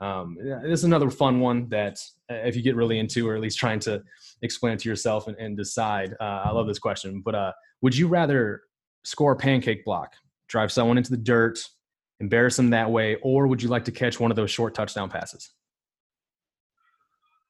um, 0.00 0.36
this 0.40 0.80
is 0.80 0.84
another 0.84 1.10
fun 1.10 1.40
one 1.40 1.68
that 1.70 1.98
uh, 2.30 2.34
if 2.34 2.54
you 2.54 2.62
get 2.62 2.76
really 2.76 2.98
into 2.98 3.28
or 3.28 3.34
at 3.34 3.40
least 3.40 3.58
trying 3.58 3.80
to 3.80 4.02
explain 4.42 4.74
it 4.74 4.80
to 4.80 4.88
yourself 4.88 5.26
and, 5.26 5.36
and 5.38 5.56
decide 5.56 6.14
uh, 6.20 6.42
i 6.44 6.50
love 6.50 6.66
this 6.66 6.78
question 6.78 7.22
but 7.24 7.34
uh, 7.34 7.52
would 7.80 7.96
you 7.96 8.06
rather 8.06 8.62
score 9.04 9.32
a 9.32 9.36
pancake 9.36 9.84
block 9.84 10.14
drive 10.48 10.72
someone 10.72 10.98
into 10.98 11.10
the 11.10 11.16
dirt, 11.16 11.58
embarrass 12.20 12.56
them 12.56 12.70
that 12.70 12.90
way, 12.90 13.16
or 13.22 13.46
would 13.46 13.62
you 13.62 13.68
like 13.68 13.84
to 13.84 13.92
catch 13.92 14.20
one 14.20 14.30
of 14.30 14.36
those 14.36 14.50
short 14.50 14.74
touchdown 14.74 15.08
passes? 15.08 15.52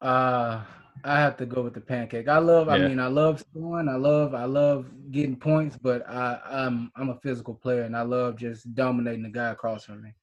Uh, 0.01 0.63
I 1.05 1.21
have 1.21 1.37
to 1.39 1.47
go 1.47 1.63
with 1.63 1.75
the 1.75 1.81
pancake. 1.81 2.29
I 2.29 2.39
love. 2.39 2.67
Yeah. 2.69 2.75
I 2.75 2.79
mean, 2.79 2.99
I 2.99 3.07
love 3.07 3.41
scoring. 3.41 3.89
I 3.89 3.97
love. 3.97 4.35
I 4.35 4.45
love 4.45 4.87
getting 5.11 5.37
points, 5.37 5.79
but 5.81 6.09
I, 6.09 6.39
I'm 6.51 6.91
I'm 6.97 7.11
a 7.11 7.19
physical 7.21 7.55
player, 7.55 7.83
and 7.83 7.97
I 7.97 8.03
love 8.03 8.37
just 8.37 8.75
dominating 8.75 9.23
the 9.23 9.31
guy 9.31 9.51
across 9.51 9.85
from 9.85 10.03
me. 10.03 10.15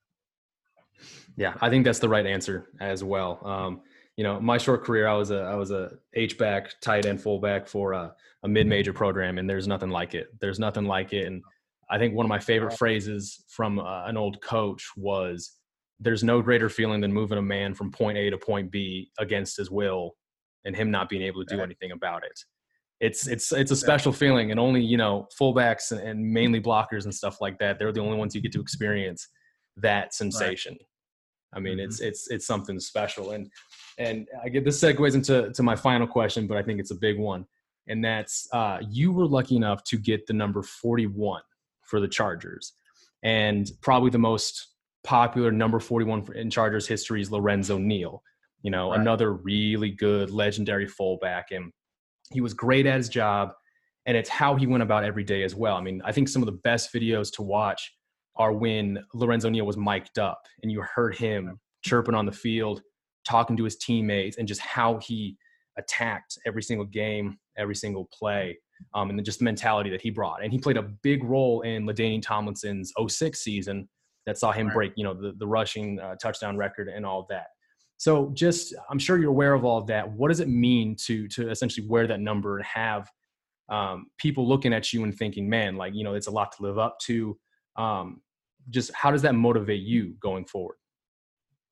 Yeah, 1.36 1.56
I 1.62 1.70
think 1.70 1.86
that's 1.86 2.00
the 2.00 2.10
right 2.10 2.26
answer 2.26 2.70
as 2.80 3.04
well. 3.04 3.40
Um, 3.46 3.82
you 4.18 4.24
know, 4.24 4.40
my 4.40 4.58
short 4.58 4.84
career, 4.84 5.08
I 5.08 5.16
was 5.16 5.32
a 5.32 5.40
I 5.40 5.56
was 5.56 5.72
a 5.72 5.94
H 6.14 6.38
back, 6.38 6.80
tight 6.82 7.06
end, 7.06 7.22
fullback 7.22 7.68
for 7.68 7.94
a, 7.94 8.14
a 8.44 8.48
mid 8.48 8.68
major 8.68 8.94
program, 8.94 9.38
and 9.38 9.50
there's 9.50 9.68
nothing 9.68 9.90
like 9.90 10.14
it. 10.14 10.28
There's 10.40 10.60
nothing 10.60 10.86
like 10.86 11.14
it, 11.14 11.26
and 11.26 11.42
I 11.90 11.98
think 11.98 12.14
one 12.14 12.26
of 12.26 12.30
my 12.30 12.40
favorite 12.40 12.78
phrases 12.78 13.44
from 13.50 13.80
uh, 13.80 14.06
an 14.06 14.18
old 14.18 14.42
coach 14.42 14.92
was 14.96 15.54
there's 16.00 16.24
no 16.24 16.42
greater 16.42 16.70
feeling 16.70 17.02
than 17.02 17.14
moving 17.14 17.38
a 17.38 17.42
man 17.42 17.74
from 17.74 17.92
point 17.92 18.18
A 18.18 18.30
to 18.30 18.38
point 18.38 18.72
B 18.72 19.12
against 19.20 19.58
his 19.58 19.72
will 19.72 20.16
and 20.66 20.76
him 20.76 20.92
not 20.92 21.10
being 21.10 21.22
able 21.22 21.44
to 21.44 21.56
do 21.56 21.62
anything 21.62 21.92
about 21.92 22.24
it. 22.24 22.40
It's 23.00 23.28
it's 23.28 23.52
it's 23.52 23.72
a 23.72 23.76
special 23.76 24.14
feeling 24.14 24.52
and 24.52 24.60
only, 24.60 24.82
you 24.82 24.98
know, 24.98 25.28
fullbacks 25.40 25.92
and 25.92 26.34
mainly 26.34 26.62
blockers 26.62 27.04
and 27.04 27.14
stuff 27.14 27.42
like 27.42 27.58
that, 27.60 27.80
they're 27.80 27.92
the 27.92 28.00
only 28.00 28.18
ones 28.18 28.34
you 28.34 28.42
get 28.42 28.52
to 28.54 28.62
experience 28.62 29.28
that 29.78 30.14
sensation. 30.14 30.78
I 31.54 31.60
mean, 31.60 31.78
mm-hmm. 31.78 31.86
it's 31.86 32.00
it's 32.00 32.30
it's 32.30 32.48
something 32.48 32.80
special. 32.80 33.32
And 33.32 33.50
and 33.98 34.28
I 34.44 34.50
get 34.50 34.66
this 34.66 34.82
segues 34.82 35.16
into 35.16 35.52
to 35.52 35.64
my 35.64 35.76
final 35.76 36.08
question, 36.08 36.48
but 36.48 36.58
I 36.58 36.64
think 36.64 36.80
it's 36.80 36.92
a 36.92 36.96
big 36.96 37.20
one, 37.20 37.46
and 37.88 38.04
that's 38.04 38.48
uh, 38.54 38.80
you 38.90 39.12
were 39.12 39.26
lucky 39.26 39.56
enough 39.56 39.84
to 39.86 39.98
get 39.98 40.26
the 40.28 40.34
number 40.34 40.64
41 40.64 41.42
for 41.82 42.00
the 42.00 42.08
Chargers, 42.08 42.74
and 43.24 43.70
probably 43.82 44.10
the 44.10 44.20
most 44.20 44.70
popular 45.04 45.52
number 45.52 45.80
41 45.80 46.28
in 46.36 46.50
Chargers 46.50 46.88
history 46.88 47.22
is 47.22 47.32
Lorenzo 47.32 47.78
Neal. 47.78 48.24
You 48.62 48.72
know, 48.72 48.92
right. 48.92 49.00
another 49.00 49.34
really 49.34 49.92
good 49.92 50.32
legendary 50.32 50.88
fullback, 50.88 51.52
and 51.52 51.72
he 52.32 52.42
was 52.42 52.54
great 52.54 52.86
at 52.86 52.98
his 52.98 53.10
job, 53.10 53.54
and 54.06 54.18
it's 54.18 54.30
how 54.30 54.56
he 54.56 54.66
went 54.66 54.84
about 54.84 55.04
every 55.04 55.24
day 55.24 55.44
as 55.44 55.54
well. 55.54 55.76
I 55.76 55.82
mean, 55.82 56.02
I 56.04 56.12
think 56.12 56.30
some 56.30 56.42
of 56.42 56.48
the 56.48 56.60
best 56.64 56.94
videos 56.94 57.32
to 57.34 57.44
watch 57.44 57.94
are 58.36 58.54
when 58.54 59.04
Lorenzo 59.14 59.50
Neal 59.50 59.66
was 59.66 59.78
mic'd 59.78 60.20
up 60.20 60.42
and 60.62 60.72
you 60.72 60.82
heard 60.82 61.16
him 61.16 61.60
chirping 61.84 62.16
on 62.16 62.26
the 62.26 62.32
field, 62.32 62.82
talking 63.28 63.56
to 63.58 63.64
his 63.64 63.78
teammates, 63.78 64.38
and 64.38 64.48
just 64.48 64.62
how 64.62 64.98
he 65.00 65.38
attacked 65.78 66.38
every 66.46 66.64
single 66.64 66.86
game, 66.86 67.38
every 67.58 67.76
single 67.76 68.10
play, 68.18 68.58
um, 68.94 69.10
and 69.10 69.24
just 69.24 69.40
the 69.40 69.46
mentality 69.46 69.90
that 69.90 70.02
he 70.02 70.10
brought. 70.10 70.44
And 70.44 70.52
he 70.52 70.60
played 70.60 70.78
a 70.78 70.84
big 70.84 71.24
role 71.24 71.62
in 71.62 71.86
LaDainian 71.86 72.22
Tomlinson's 72.22 72.92
06 73.08 73.40
season 73.40 73.88
that 74.26 74.38
saw 74.38 74.52
him 74.52 74.70
break, 74.70 74.94
you 74.96 75.04
know, 75.04 75.14
the, 75.14 75.34
the 75.38 75.48
rushing 75.48 76.00
uh, 76.00 76.16
touchdown 76.16 76.58
record 76.58 76.88
and 76.88 77.06
all 77.06 77.26
that. 77.30 77.48
So 77.98 78.32
just, 78.34 78.74
I'm 78.90 79.00
sure 79.00 79.18
you're 79.18 79.30
aware 79.30 79.54
of 79.54 79.64
all 79.66 79.78
of 79.78 79.88
that. 79.88 80.10
What 80.10 80.30
does 80.30 80.40
it 80.40 80.48
mean 80.50 80.96
to 81.06 81.28
to 81.30 81.50
essentially 81.50 81.88
wear 81.88 82.08
that 82.08 82.20
number 82.20 82.58
and 82.58 82.66
have 82.66 83.10
um, 83.70 84.08
people 84.18 84.48
looking 84.48 84.74
at 84.74 84.92
you 84.92 85.04
and 85.04 85.16
thinking, 85.16 85.50
man, 85.50 85.76
like 85.76 85.94
you 85.94 86.04
know, 86.04 86.14
it's 86.14 86.28
a 86.28 86.32
lot 86.32 86.52
to 86.54 86.64
live 86.64 86.78
up 86.78 86.98
to 87.04 87.38
um, 87.76 88.22
just 88.70 88.94
how 88.94 89.12
does 89.12 89.22
that 89.22 89.36
motivate 89.36 89.82
you 89.82 90.16
going 90.20 90.46
forward 90.46 90.78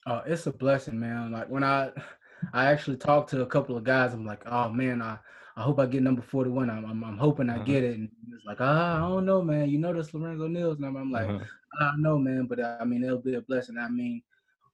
uh, 0.07 0.21
it's 0.25 0.47
a 0.47 0.51
blessing 0.51 0.99
man 0.99 1.31
like 1.31 1.49
when 1.49 1.63
i 1.63 1.89
i 2.53 2.65
actually 2.65 2.97
talked 2.97 3.29
to 3.29 3.41
a 3.41 3.45
couple 3.45 3.77
of 3.77 3.83
guys 3.83 4.13
i'm 4.13 4.25
like 4.25 4.41
oh 4.47 4.69
man 4.69 5.01
i 5.01 5.17
I 5.55 5.63
hope 5.63 5.79
I 5.79 5.85
get 5.85 6.03
number 6.03 6.21
41. 6.21 6.69
I'm, 6.69 6.85
I'm, 6.85 7.03
I'm 7.03 7.17
hoping 7.17 7.49
I 7.49 7.55
uh-huh. 7.55 7.63
get 7.63 7.83
it. 7.83 7.95
And 7.95 8.09
it's 8.33 8.45
like, 8.45 8.57
ah, 8.61 8.97
I 8.97 8.99
don't 9.09 9.25
know, 9.25 9.41
man. 9.41 9.69
You 9.69 9.77
know 9.79 9.93
this 9.93 10.13
Lorenzo 10.13 10.47
Neal's 10.47 10.79
number. 10.79 10.99
I'm 10.99 11.11
like, 11.11 11.29
uh-huh. 11.29 11.43
I 11.79 11.83
don't 11.85 12.01
know, 12.01 12.17
man. 12.17 12.45
But 12.45 12.59
uh, 12.59 12.77
I 12.79 12.85
mean, 12.85 13.03
it'll 13.03 13.21
be 13.21 13.35
a 13.35 13.41
blessing. 13.41 13.77
I 13.77 13.89
mean, 13.89 14.21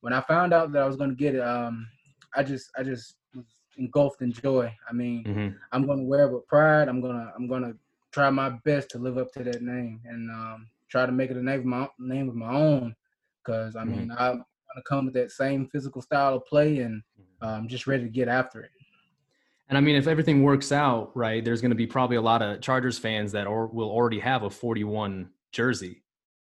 when 0.01 0.13
I 0.13 0.21
found 0.21 0.53
out 0.53 0.71
that 0.71 0.83
I 0.83 0.87
was 0.87 0.95
going 0.95 1.09
to 1.09 1.15
get 1.15 1.35
it, 1.35 1.41
um, 1.41 1.87
I 2.35 2.43
just, 2.43 2.69
I 2.77 2.83
just 2.83 3.15
was 3.33 3.45
engulfed 3.77 4.21
in 4.21 4.31
joy. 4.31 4.73
I 4.89 4.93
mean, 4.93 5.23
mm-hmm. 5.23 5.57
I'm 5.71 5.85
going 5.85 5.99
to 5.99 6.05
wear 6.05 6.27
it 6.27 6.33
with 6.33 6.47
pride. 6.47 6.87
I'm 6.87 7.01
gonna, 7.01 7.33
I'm 7.35 7.47
gonna 7.47 7.73
try 8.11 8.29
my 8.29 8.49
best 8.63 8.89
to 8.91 8.99
live 8.99 9.17
up 9.17 9.31
to 9.33 9.43
that 9.43 9.61
name. 9.61 10.01
And 10.05 10.29
um, 10.31 10.67
try 10.89 11.05
to 11.05 11.11
make 11.11 11.31
it 11.31 11.37
a 11.37 11.43
name 11.43 11.59
of 11.59 11.65
my 11.65 11.87
name 11.99 12.29
of 12.29 12.35
my 12.35 12.53
own. 12.53 12.95
Because 13.43 13.75
I 13.75 13.83
mean, 13.83 14.09
mm-hmm. 14.09 14.11
I'm 14.11 14.33
gonna 14.37 14.83
come 14.87 15.05
with 15.05 15.13
that 15.15 15.31
same 15.31 15.67
physical 15.67 16.01
style 16.01 16.35
of 16.35 16.45
play, 16.45 16.79
and 16.79 17.01
I'm 17.41 17.61
um, 17.61 17.67
just 17.67 17.87
ready 17.87 18.03
to 18.03 18.09
get 18.09 18.27
after 18.27 18.61
it. 18.61 18.71
And 19.69 19.77
I 19.77 19.81
mean, 19.81 19.95
if 19.95 20.07
everything 20.07 20.43
works 20.43 20.71
out 20.71 21.11
right, 21.15 21.43
there's 21.43 21.61
going 21.61 21.71
to 21.71 21.75
be 21.75 21.87
probably 21.87 22.15
a 22.15 22.21
lot 22.21 22.41
of 22.41 22.61
Chargers 22.61 22.97
fans 22.97 23.33
that 23.33 23.47
or, 23.47 23.67
will 23.67 23.89
already 23.89 24.19
have 24.19 24.43
a 24.43 24.49
41 24.49 25.29
jersey 25.51 26.03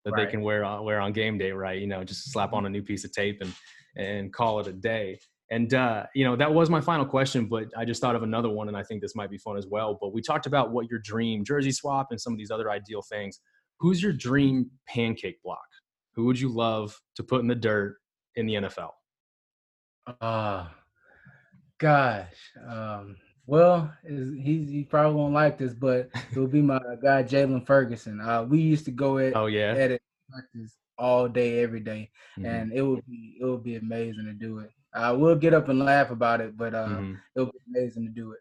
that 0.06 0.12
right. 0.12 0.26
they 0.26 0.32
can 0.32 0.42
wear 0.42 0.64
on, 0.64 0.86
wear 0.86 1.00
on 1.02 1.12
game 1.12 1.38
day, 1.40 1.52
right? 1.52 1.80
You 1.80 1.88
know, 1.88 2.04
just 2.04 2.32
slap 2.32 2.54
on 2.54 2.68
a 2.68 2.70
new 2.70 2.84
piece 2.84 3.04
of 3.06 3.12
tape 3.12 3.42
and 3.42 3.54
and 3.98 4.32
call 4.32 4.60
it 4.60 4.68
a 4.68 4.72
day. 4.72 5.20
And 5.52 5.74
uh, 5.74 6.06
you 6.14 6.24
know, 6.24 6.36
that 6.36 6.54
was 6.54 6.70
my 6.70 6.80
final 6.80 7.06
question, 7.06 7.46
but 7.48 7.66
I 7.76 7.84
just 7.84 8.00
thought 8.00 8.16
of 8.16 8.22
another 8.22 8.50
one, 8.50 8.68
and 8.68 8.78
I 8.78 8.84
think 8.84 9.02
this 9.02 9.16
might 9.16 9.32
be 9.32 9.40
fun 9.40 9.58
as 9.58 9.66
well. 9.66 9.98
But 10.00 10.14
we 10.14 10.22
talked 10.22 10.46
about 10.46 10.72
what 10.72 10.90
your 10.90 11.00
dream 11.00 11.44
jersey 11.44 11.72
swap 11.72 12.08
and 12.12 12.22
some 12.22 12.34
of 12.34 12.38
these 12.38 12.52
other 12.52 12.70
ideal 12.70 13.02
things 13.02 13.40
who's 13.80 14.02
your 14.02 14.14
dream 14.14 14.70
pancake 14.88 15.42
block? 15.44 15.68
Who 16.16 16.26
would 16.26 16.40
you 16.40 16.50
love 16.50 17.00
to 17.16 17.24
put 17.24 17.42
in 17.42 17.48
the 17.48 17.56
dirt 17.56 17.98
in 18.36 18.46
the 18.46 18.56
NFL? 18.56 18.92
Uh 20.22 20.68
gosh. 21.80 22.36
Um, 22.68 23.16
well, 23.48 23.92
he 24.08 24.66
he 24.66 24.86
probably 24.88 25.16
won't 25.16 25.34
like 25.34 25.58
this, 25.58 25.74
but 25.74 26.10
it 26.32 26.38
would 26.38 26.52
be 26.52 26.62
my 26.62 26.80
guy 27.02 27.24
Jaylon 27.24 27.66
Ferguson. 27.66 28.22
Uh, 28.22 28.44
we 28.44 28.60
used 28.60 28.86
to 28.86 28.92
go 28.92 29.18
at 29.18 29.36
oh 29.36 29.48
yeah 29.48 29.74
at 29.74 29.92
it 29.92 30.02
practice 30.30 30.76
all 31.00 31.28
day, 31.28 31.64
every 31.64 31.80
day, 31.80 32.12
mm-hmm. 32.38 32.46
and 32.46 32.72
it 32.72 32.84
would 32.84 33.04
be 33.08 33.38
it 33.42 33.46
would 33.46 33.64
be 33.64 33.78
amazing 33.78 34.26
to 34.26 34.34
do 34.34 34.60
it. 34.60 34.70
I 34.94 35.12
will 35.12 35.36
get 35.36 35.54
up 35.54 35.70
and 35.70 35.80
laugh 35.80 36.12
about 36.12 36.42
it, 36.42 36.58
but 36.58 36.76
uh, 36.76 36.88
mm-hmm. 36.88 37.14
it 37.36 37.40
would 37.40 37.52
be 37.52 37.80
amazing 37.80 38.06
to 38.06 38.12
do 38.12 38.34
it. 38.34 38.40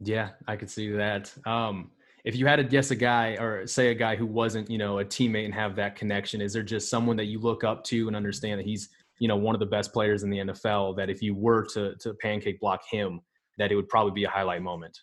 Yeah, 0.00 0.30
I 0.46 0.56
could 0.56 0.70
see 0.70 0.90
that. 0.90 1.32
Um, 1.46 1.90
if 2.24 2.36
you 2.36 2.46
had 2.46 2.56
to 2.56 2.64
guess 2.64 2.90
a 2.90 2.96
guy 2.96 3.36
or 3.40 3.66
say 3.66 3.90
a 3.90 3.94
guy 3.94 4.16
who 4.16 4.26
wasn't, 4.26 4.70
you 4.70 4.78
know, 4.78 4.98
a 4.98 5.04
teammate 5.04 5.44
and 5.44 5.54
have 5.54 5.76
that 5.76 5.96
connection, 5.96 6.40
is 6.40 6.52
there 6.52 6.62
just 6.62 6.90
someone 6.90 7.16
that 7.16 7.26
you 7.26 7.38
look 7.38 7.64
up 7.64 7.84
to 7.84 8.06
and 8.06 8.16
understand 8.16 8.58
that 8.60 8.66
he's, 8.66 8.88
you 9.18 9.28
know, 9.28 9.36
one 9.36 9.54
of 9.54 9.60
the 9.60 9.66
best 9.66 9.92
players 9.92 10.22
in 10.22 10.30
the 10.30 10.38
NFL 10.38 10.96
that 10.96 11.10
if 11.10 11.22
you 11.22 11.34
were 11.34 11.64
to 11.74 11.94
to 11.96 12.14
pancake 12.14 12.60
block 12.60 12.82
him, 12.90 13.20
that 13.58 13.72
it 13.72 13.76
would 13.76 13.88
probably 13.88 14.12
be 14.12 14.24
a 14.24 14.30
highlight 14.30 14.62
moment? 14.62 14.98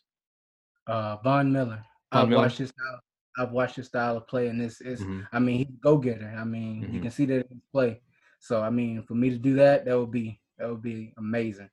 Uh, 0.88 1.18
Von 1.24 1.52
Miller. 1.52 1.84
Von 2.14 2.24
I've 2.24 2.30
Miller? 2.30 2.42
watched 2.44 2.58
his 2.58 2.70
style. 2.70 3.00
I've 3.40 3.52
watched 3.52 3.76
his 3.76 3.88
style 3.88 4.18
of 4.18 4.28
play, 4.28 4.48
and 4.48 4.60
this 4.60 4.82
is. 4.82 5.02
Mm-hmm. 5.02 5.22
I 5.32 5.40
mean, 5.40 5.58
he's 5.58 5.78
go 5.82 5.98
getter. 5.98 6.36
I 6.38 6.44
mean, 6.44 6.84
mm-hmm. 6.84 6.96
you 6.96 7.02
can 7.02 7.12
see 7.12 7.26
that 7.26 7.36
in 7.36 7.48
his 7.50 7.62
play. 7.72 8.02
So, 8.40 8.62
I 8.62 8.70
mean, 8.70 9.04
for 9.04 9.16
me 9.16 9.30
to 9.30 9.38
do 9.38 9.56
that, 9.56 9.86
that 9.86 9.98
would 9.98 10.12
be 10.12 10.40
that 10.58 10.70
would 10.70 10.82
be 10.82 11.14
amazing. 11.18 11.70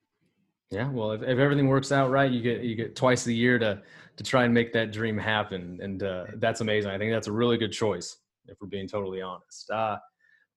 Yeah, 0.74 0.90
well, 0.90 1.12
if, 1.12 1.22
if 1.22 1.38
everything 1.38 1.68
works 1.68 1.92
out 1.92 2.10
right, 2.10 2.30
you 2.30 2.42
get 2.42 2.62
you 2.62 2.74
get 2.74 2.96
twice 2.96 3.26
a 3.28 3.32
year 3.32 3.58
to 3.60 3.80
to 4.16 4.24
try 4.24 4.44
and 4.44 4.52
make 4.52 4.72
that 4.72 4.92
dream 4.92 5.16
happen, 5.16 5.78
and 5.80 6.02
uh, 6.02 6.24
that's 6.36 6.60
amazing. 6.60 6.90
I 6.90 6.98
think 6.98 7.12
that's 7.12 7.28
a 7.28 7.32
really 7.32 7.56
good 7.56 7.72
choice, 7.72 8.16
if 8.48 8.60
we're 8.60 8.68
being 8.68 8.88
totally 8.88 9.22
honest. 9.22 9.70
Uh, 9.70 9.98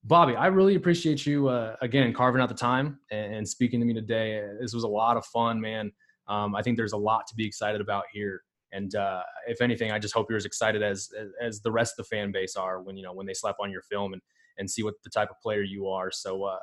Bobby, 0.03 0.35
I 0.35 0.47
really 0.47 0.75
appreciate 0.75 1.25
you 1.25 1.49
uh, 1.49 1.75
again 1.81 2.13
carving 2.13 2.41
out 2.41 2.49
the 2.49 2.55
time 2.55 2.99
and, 3.11 3.35
and, 3.35 3.47
speaking 3.47 3.79
to 3.79 3.85
me 3.85 3.93
today. 3.93 4.43
This 4.59 4.73
was 4.73 4.83
a 4.83 4.87
lot 4.87 5.17
of 5.17 5.25
fun, 5.25 5.61
man. 5.61 5.91
Um, 6.27 6.55
I 6.55 6.63
think 6.63 6.77
there's 6.77 6.93
a 6.93 6.97
lot 6.97 7.27
to 7.27 7.35
be 7.35 7.45
excited 7.45 7.79
about 7.79 8.05
here, 8.11 8.41
and 8.71 8.95
uh, 8.95 9.21
if 9.47 9.61
anything, 9.61 9.91
I 9.91 9.99
just 9.99 10.15
hope 10.15 10.27
you're 10.29 10.37
as 10.37 10.45
excited 10.45 10.81
as, 10.81 11.09
as 11.19 11.29
as 11.39 11.61
the 11.61 11.71
rest 11.71 11.93
of 11.99 12.05
the 12.05 12.15
fan 12.15 12.31
base 12.31 12.55
are 12.55 12.81
when 12.81 12.97
you 12.97 13.03
know 13.03 13.13
when 13.13 13.27
they 13.27 13.35
slap 13.35 13.57
on 13.59 13.69
your 13.69 13.83
film 13.83 14.13
and 14.13 14.21
and 14.57 14.69
see 14.69 14.81
what 14.81 14.95
the 15.03 15.11
type 15.11 15.29
of 15.29 15.39
player 15.41 15.61
you 15.61 15.87
are. 15.87 16.09
So 16.09 16.43
uh, 16.45 16.57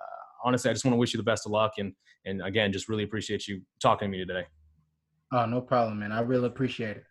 honestly, 0.44 0.70
I 0.70 0.74
just 0.74 0.84
want 0.84 0.92
to 0.92 0.98
wish 0.98 1.12
you 1.12 1.18
the 1.18 1.24
best 1.24 1.46
of 1.46 1.52
luck. 1.52 1.72
And 1.78 1.94
and 2.24 2.42
again, 2.42 2.72
just 2.72 2.88
really 2.88 3.04
appreciate 3.04 3.48
you 3.48 3.62
talking 3.80 4.10
to 4.10 4.16
me 4.16 4.24
today. 4.24 4.46
Oh, 5.32 5.46
no 5.46 5.60
problem, 5.60 5.98
man. 5.98 6.12
I 6.12 6.20
really 6.20 6.46
appreciate 6.46 6.98
it. 6.98 7.04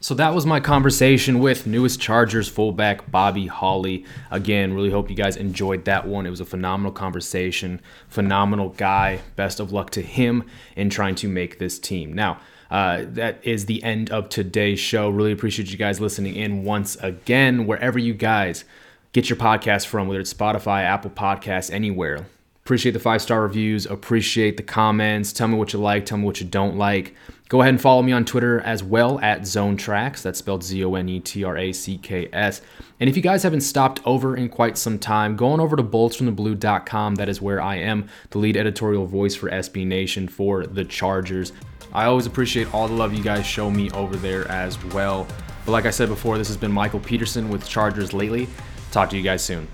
So 0.00 0.14
that 0.14 0.34
was 0.34 0.44
my 0.44 0.60
conversation 0.60 1.38
with 1.38 1.66
newest 1.66 2.00
Chargers 2.00 2.48
fullback 2.48 3.10
Bobby 3.10 3.46
Holly. 3.46 4.04
Again, 4.30 4.74
really 4.74 4.90
hope 4.90 5.08
you 5.08 5.16
guys 5.16 5.36
enjoyed 5.36 5.86
that 5.86 6.06
one. 6.06 6.26
It 6.26 6.30
was 6.30 6.40
a 6.40 6.44
phenomenal 6.44 6.92
conversation, 6.92 7.80
phenomenal 8.08 8.70
guy. 8.70 9.20
Best 9.36 9.58
of 9.58 9.72
luck 9.72 9.90
to 9.90 10.02
him 10.02 10.44
in 10.76 10.90
trying 10.90 11.14
to 11.16 11.28
make 11.28 11.58
this 11.58 11.78
team. 11.78 12.12
Now, 12.12 12.40
uh, 12.70 13.04
that 13.08 13.40
is 13.42 13.66
the 13.66 13.82
end 13.82 14.10
of 14.10 14.28
today's 14.28 14.80
show. 14.80 15.08
Really 15.08 15.32
appreciate 15.32 15.70
you 15.70 15.78
guys 15.78 16.00
listening 16.00 16.36
in 16.36 16.64
once 16.64 16.96
again, 16.96 17.66
wherever 17.66 17.98
you 17.98 18.12
guys 18.12 18.64
get 19.12 19.30
your 19.30 19.38
podcast 19.38 19.86
from, 19.86 20.08
whether 20.08 20.20
it's 20.20 20.32
Spotify, 20.32 20.82
Apple 20.82 21.10
Podcasts, 21.10 21.72
anywhere. 21.72 22.26
Appreciate 22.66 22.90
the 22.90 22.98
five 22.98 23.22
star 23.22 23.42
reviews. 23.42 23.86
Appreciate 23.86 24.56
the 24.56 24.62
comments. 24.64 25.32
Tell 25.32 25.46
me 25.46 25.56
what 25.56 25.72
you 25.72 25.78
like. 25.78 26.04
Tell 26.04 26.18
me 26.18 26.24
what 26.24 26.40
you 26.40 26.48
don't 26.48 26.76
like. 26.76 27.14
Go 27.48 27.60
ahead 27.60 27.72
and 27.72 27.80
follow 27.80 28.02
me 28.02 28.10
on 28.10 28.24
Twitter 28.24 28.58
as 28.62 28.82
well 28.82 29.20
at 29.20 29.46
Zone 29.46 29.76
Tracks. 29.76 30.20
That's 30.20 30.40
spelled 30.40 30.64
Z 30.64 30.84
O 30.84 30.96
N 30.96 31.08
E 31.08 31.20
T 31.20 31.44
R 31.44 31.56
A 31.56 31.72
C 31.72 31.96
K 31.96 32.28
S. 32.32 32.62
And 32.98 33.08
if 33.08 33.14
you 33.16 33.22
guys 33.22 33.44
haven't 33.44 33.60
stopped 33.60 34.00
over 34.04 34.36
in 34.36 34.48
quite 34.48 34.76
some 34.76 34.98
time, 34.98 35.36
going 35.36 35.60
over 35.60 35.76
to 35.76 35.84
boltsfromtheblue.com, 35.84 37.14
that 37.14 37.28
is 37.28 37.40
where 37.40 37.62
I 37.62 37.76
am 37.76 38.08
the 38.30 38.38
lead 38.38 38.56
editorial 38.56 39.06
voice 39.06 39.36
for 39.36 39.48
SB 39.48 39.86
Nation 39.86 40.26
for 40.26 40.66
the 40.66 40.84
Chargers. 40.84 41.52
I 41.92 42.06
always 42.06 42.26
appreciate 42.26 42.74
all 42.74 42.88
the 42.88 42.94
love 42.94 43.14
you 43.14 43.22
guys 43.22 43.46
show 43.46 43.70
me 43.70 43.92
over 43.92 44.16
there 44.16 44.50
as 44.50 44.84
well. 44.86 45.28
But 45.64 45.70
like 45.70 45.86
I 45.86 45.90
said 45.90 46.08
before, 46.08 46.36
this 46.36 46.48
has 46.48 46.56
been 46.56 46.72
Michael 46.72 46.98
Peterson 46.98 47.48
with 47.48 47.64
Chargers 47.64 48.12
Lately. 48.12 48.48
Talk 48.90 49.08
to 49.10 49.16
you 49.16 49.22
guys 49.22 49.44
soon. 49.44 49.68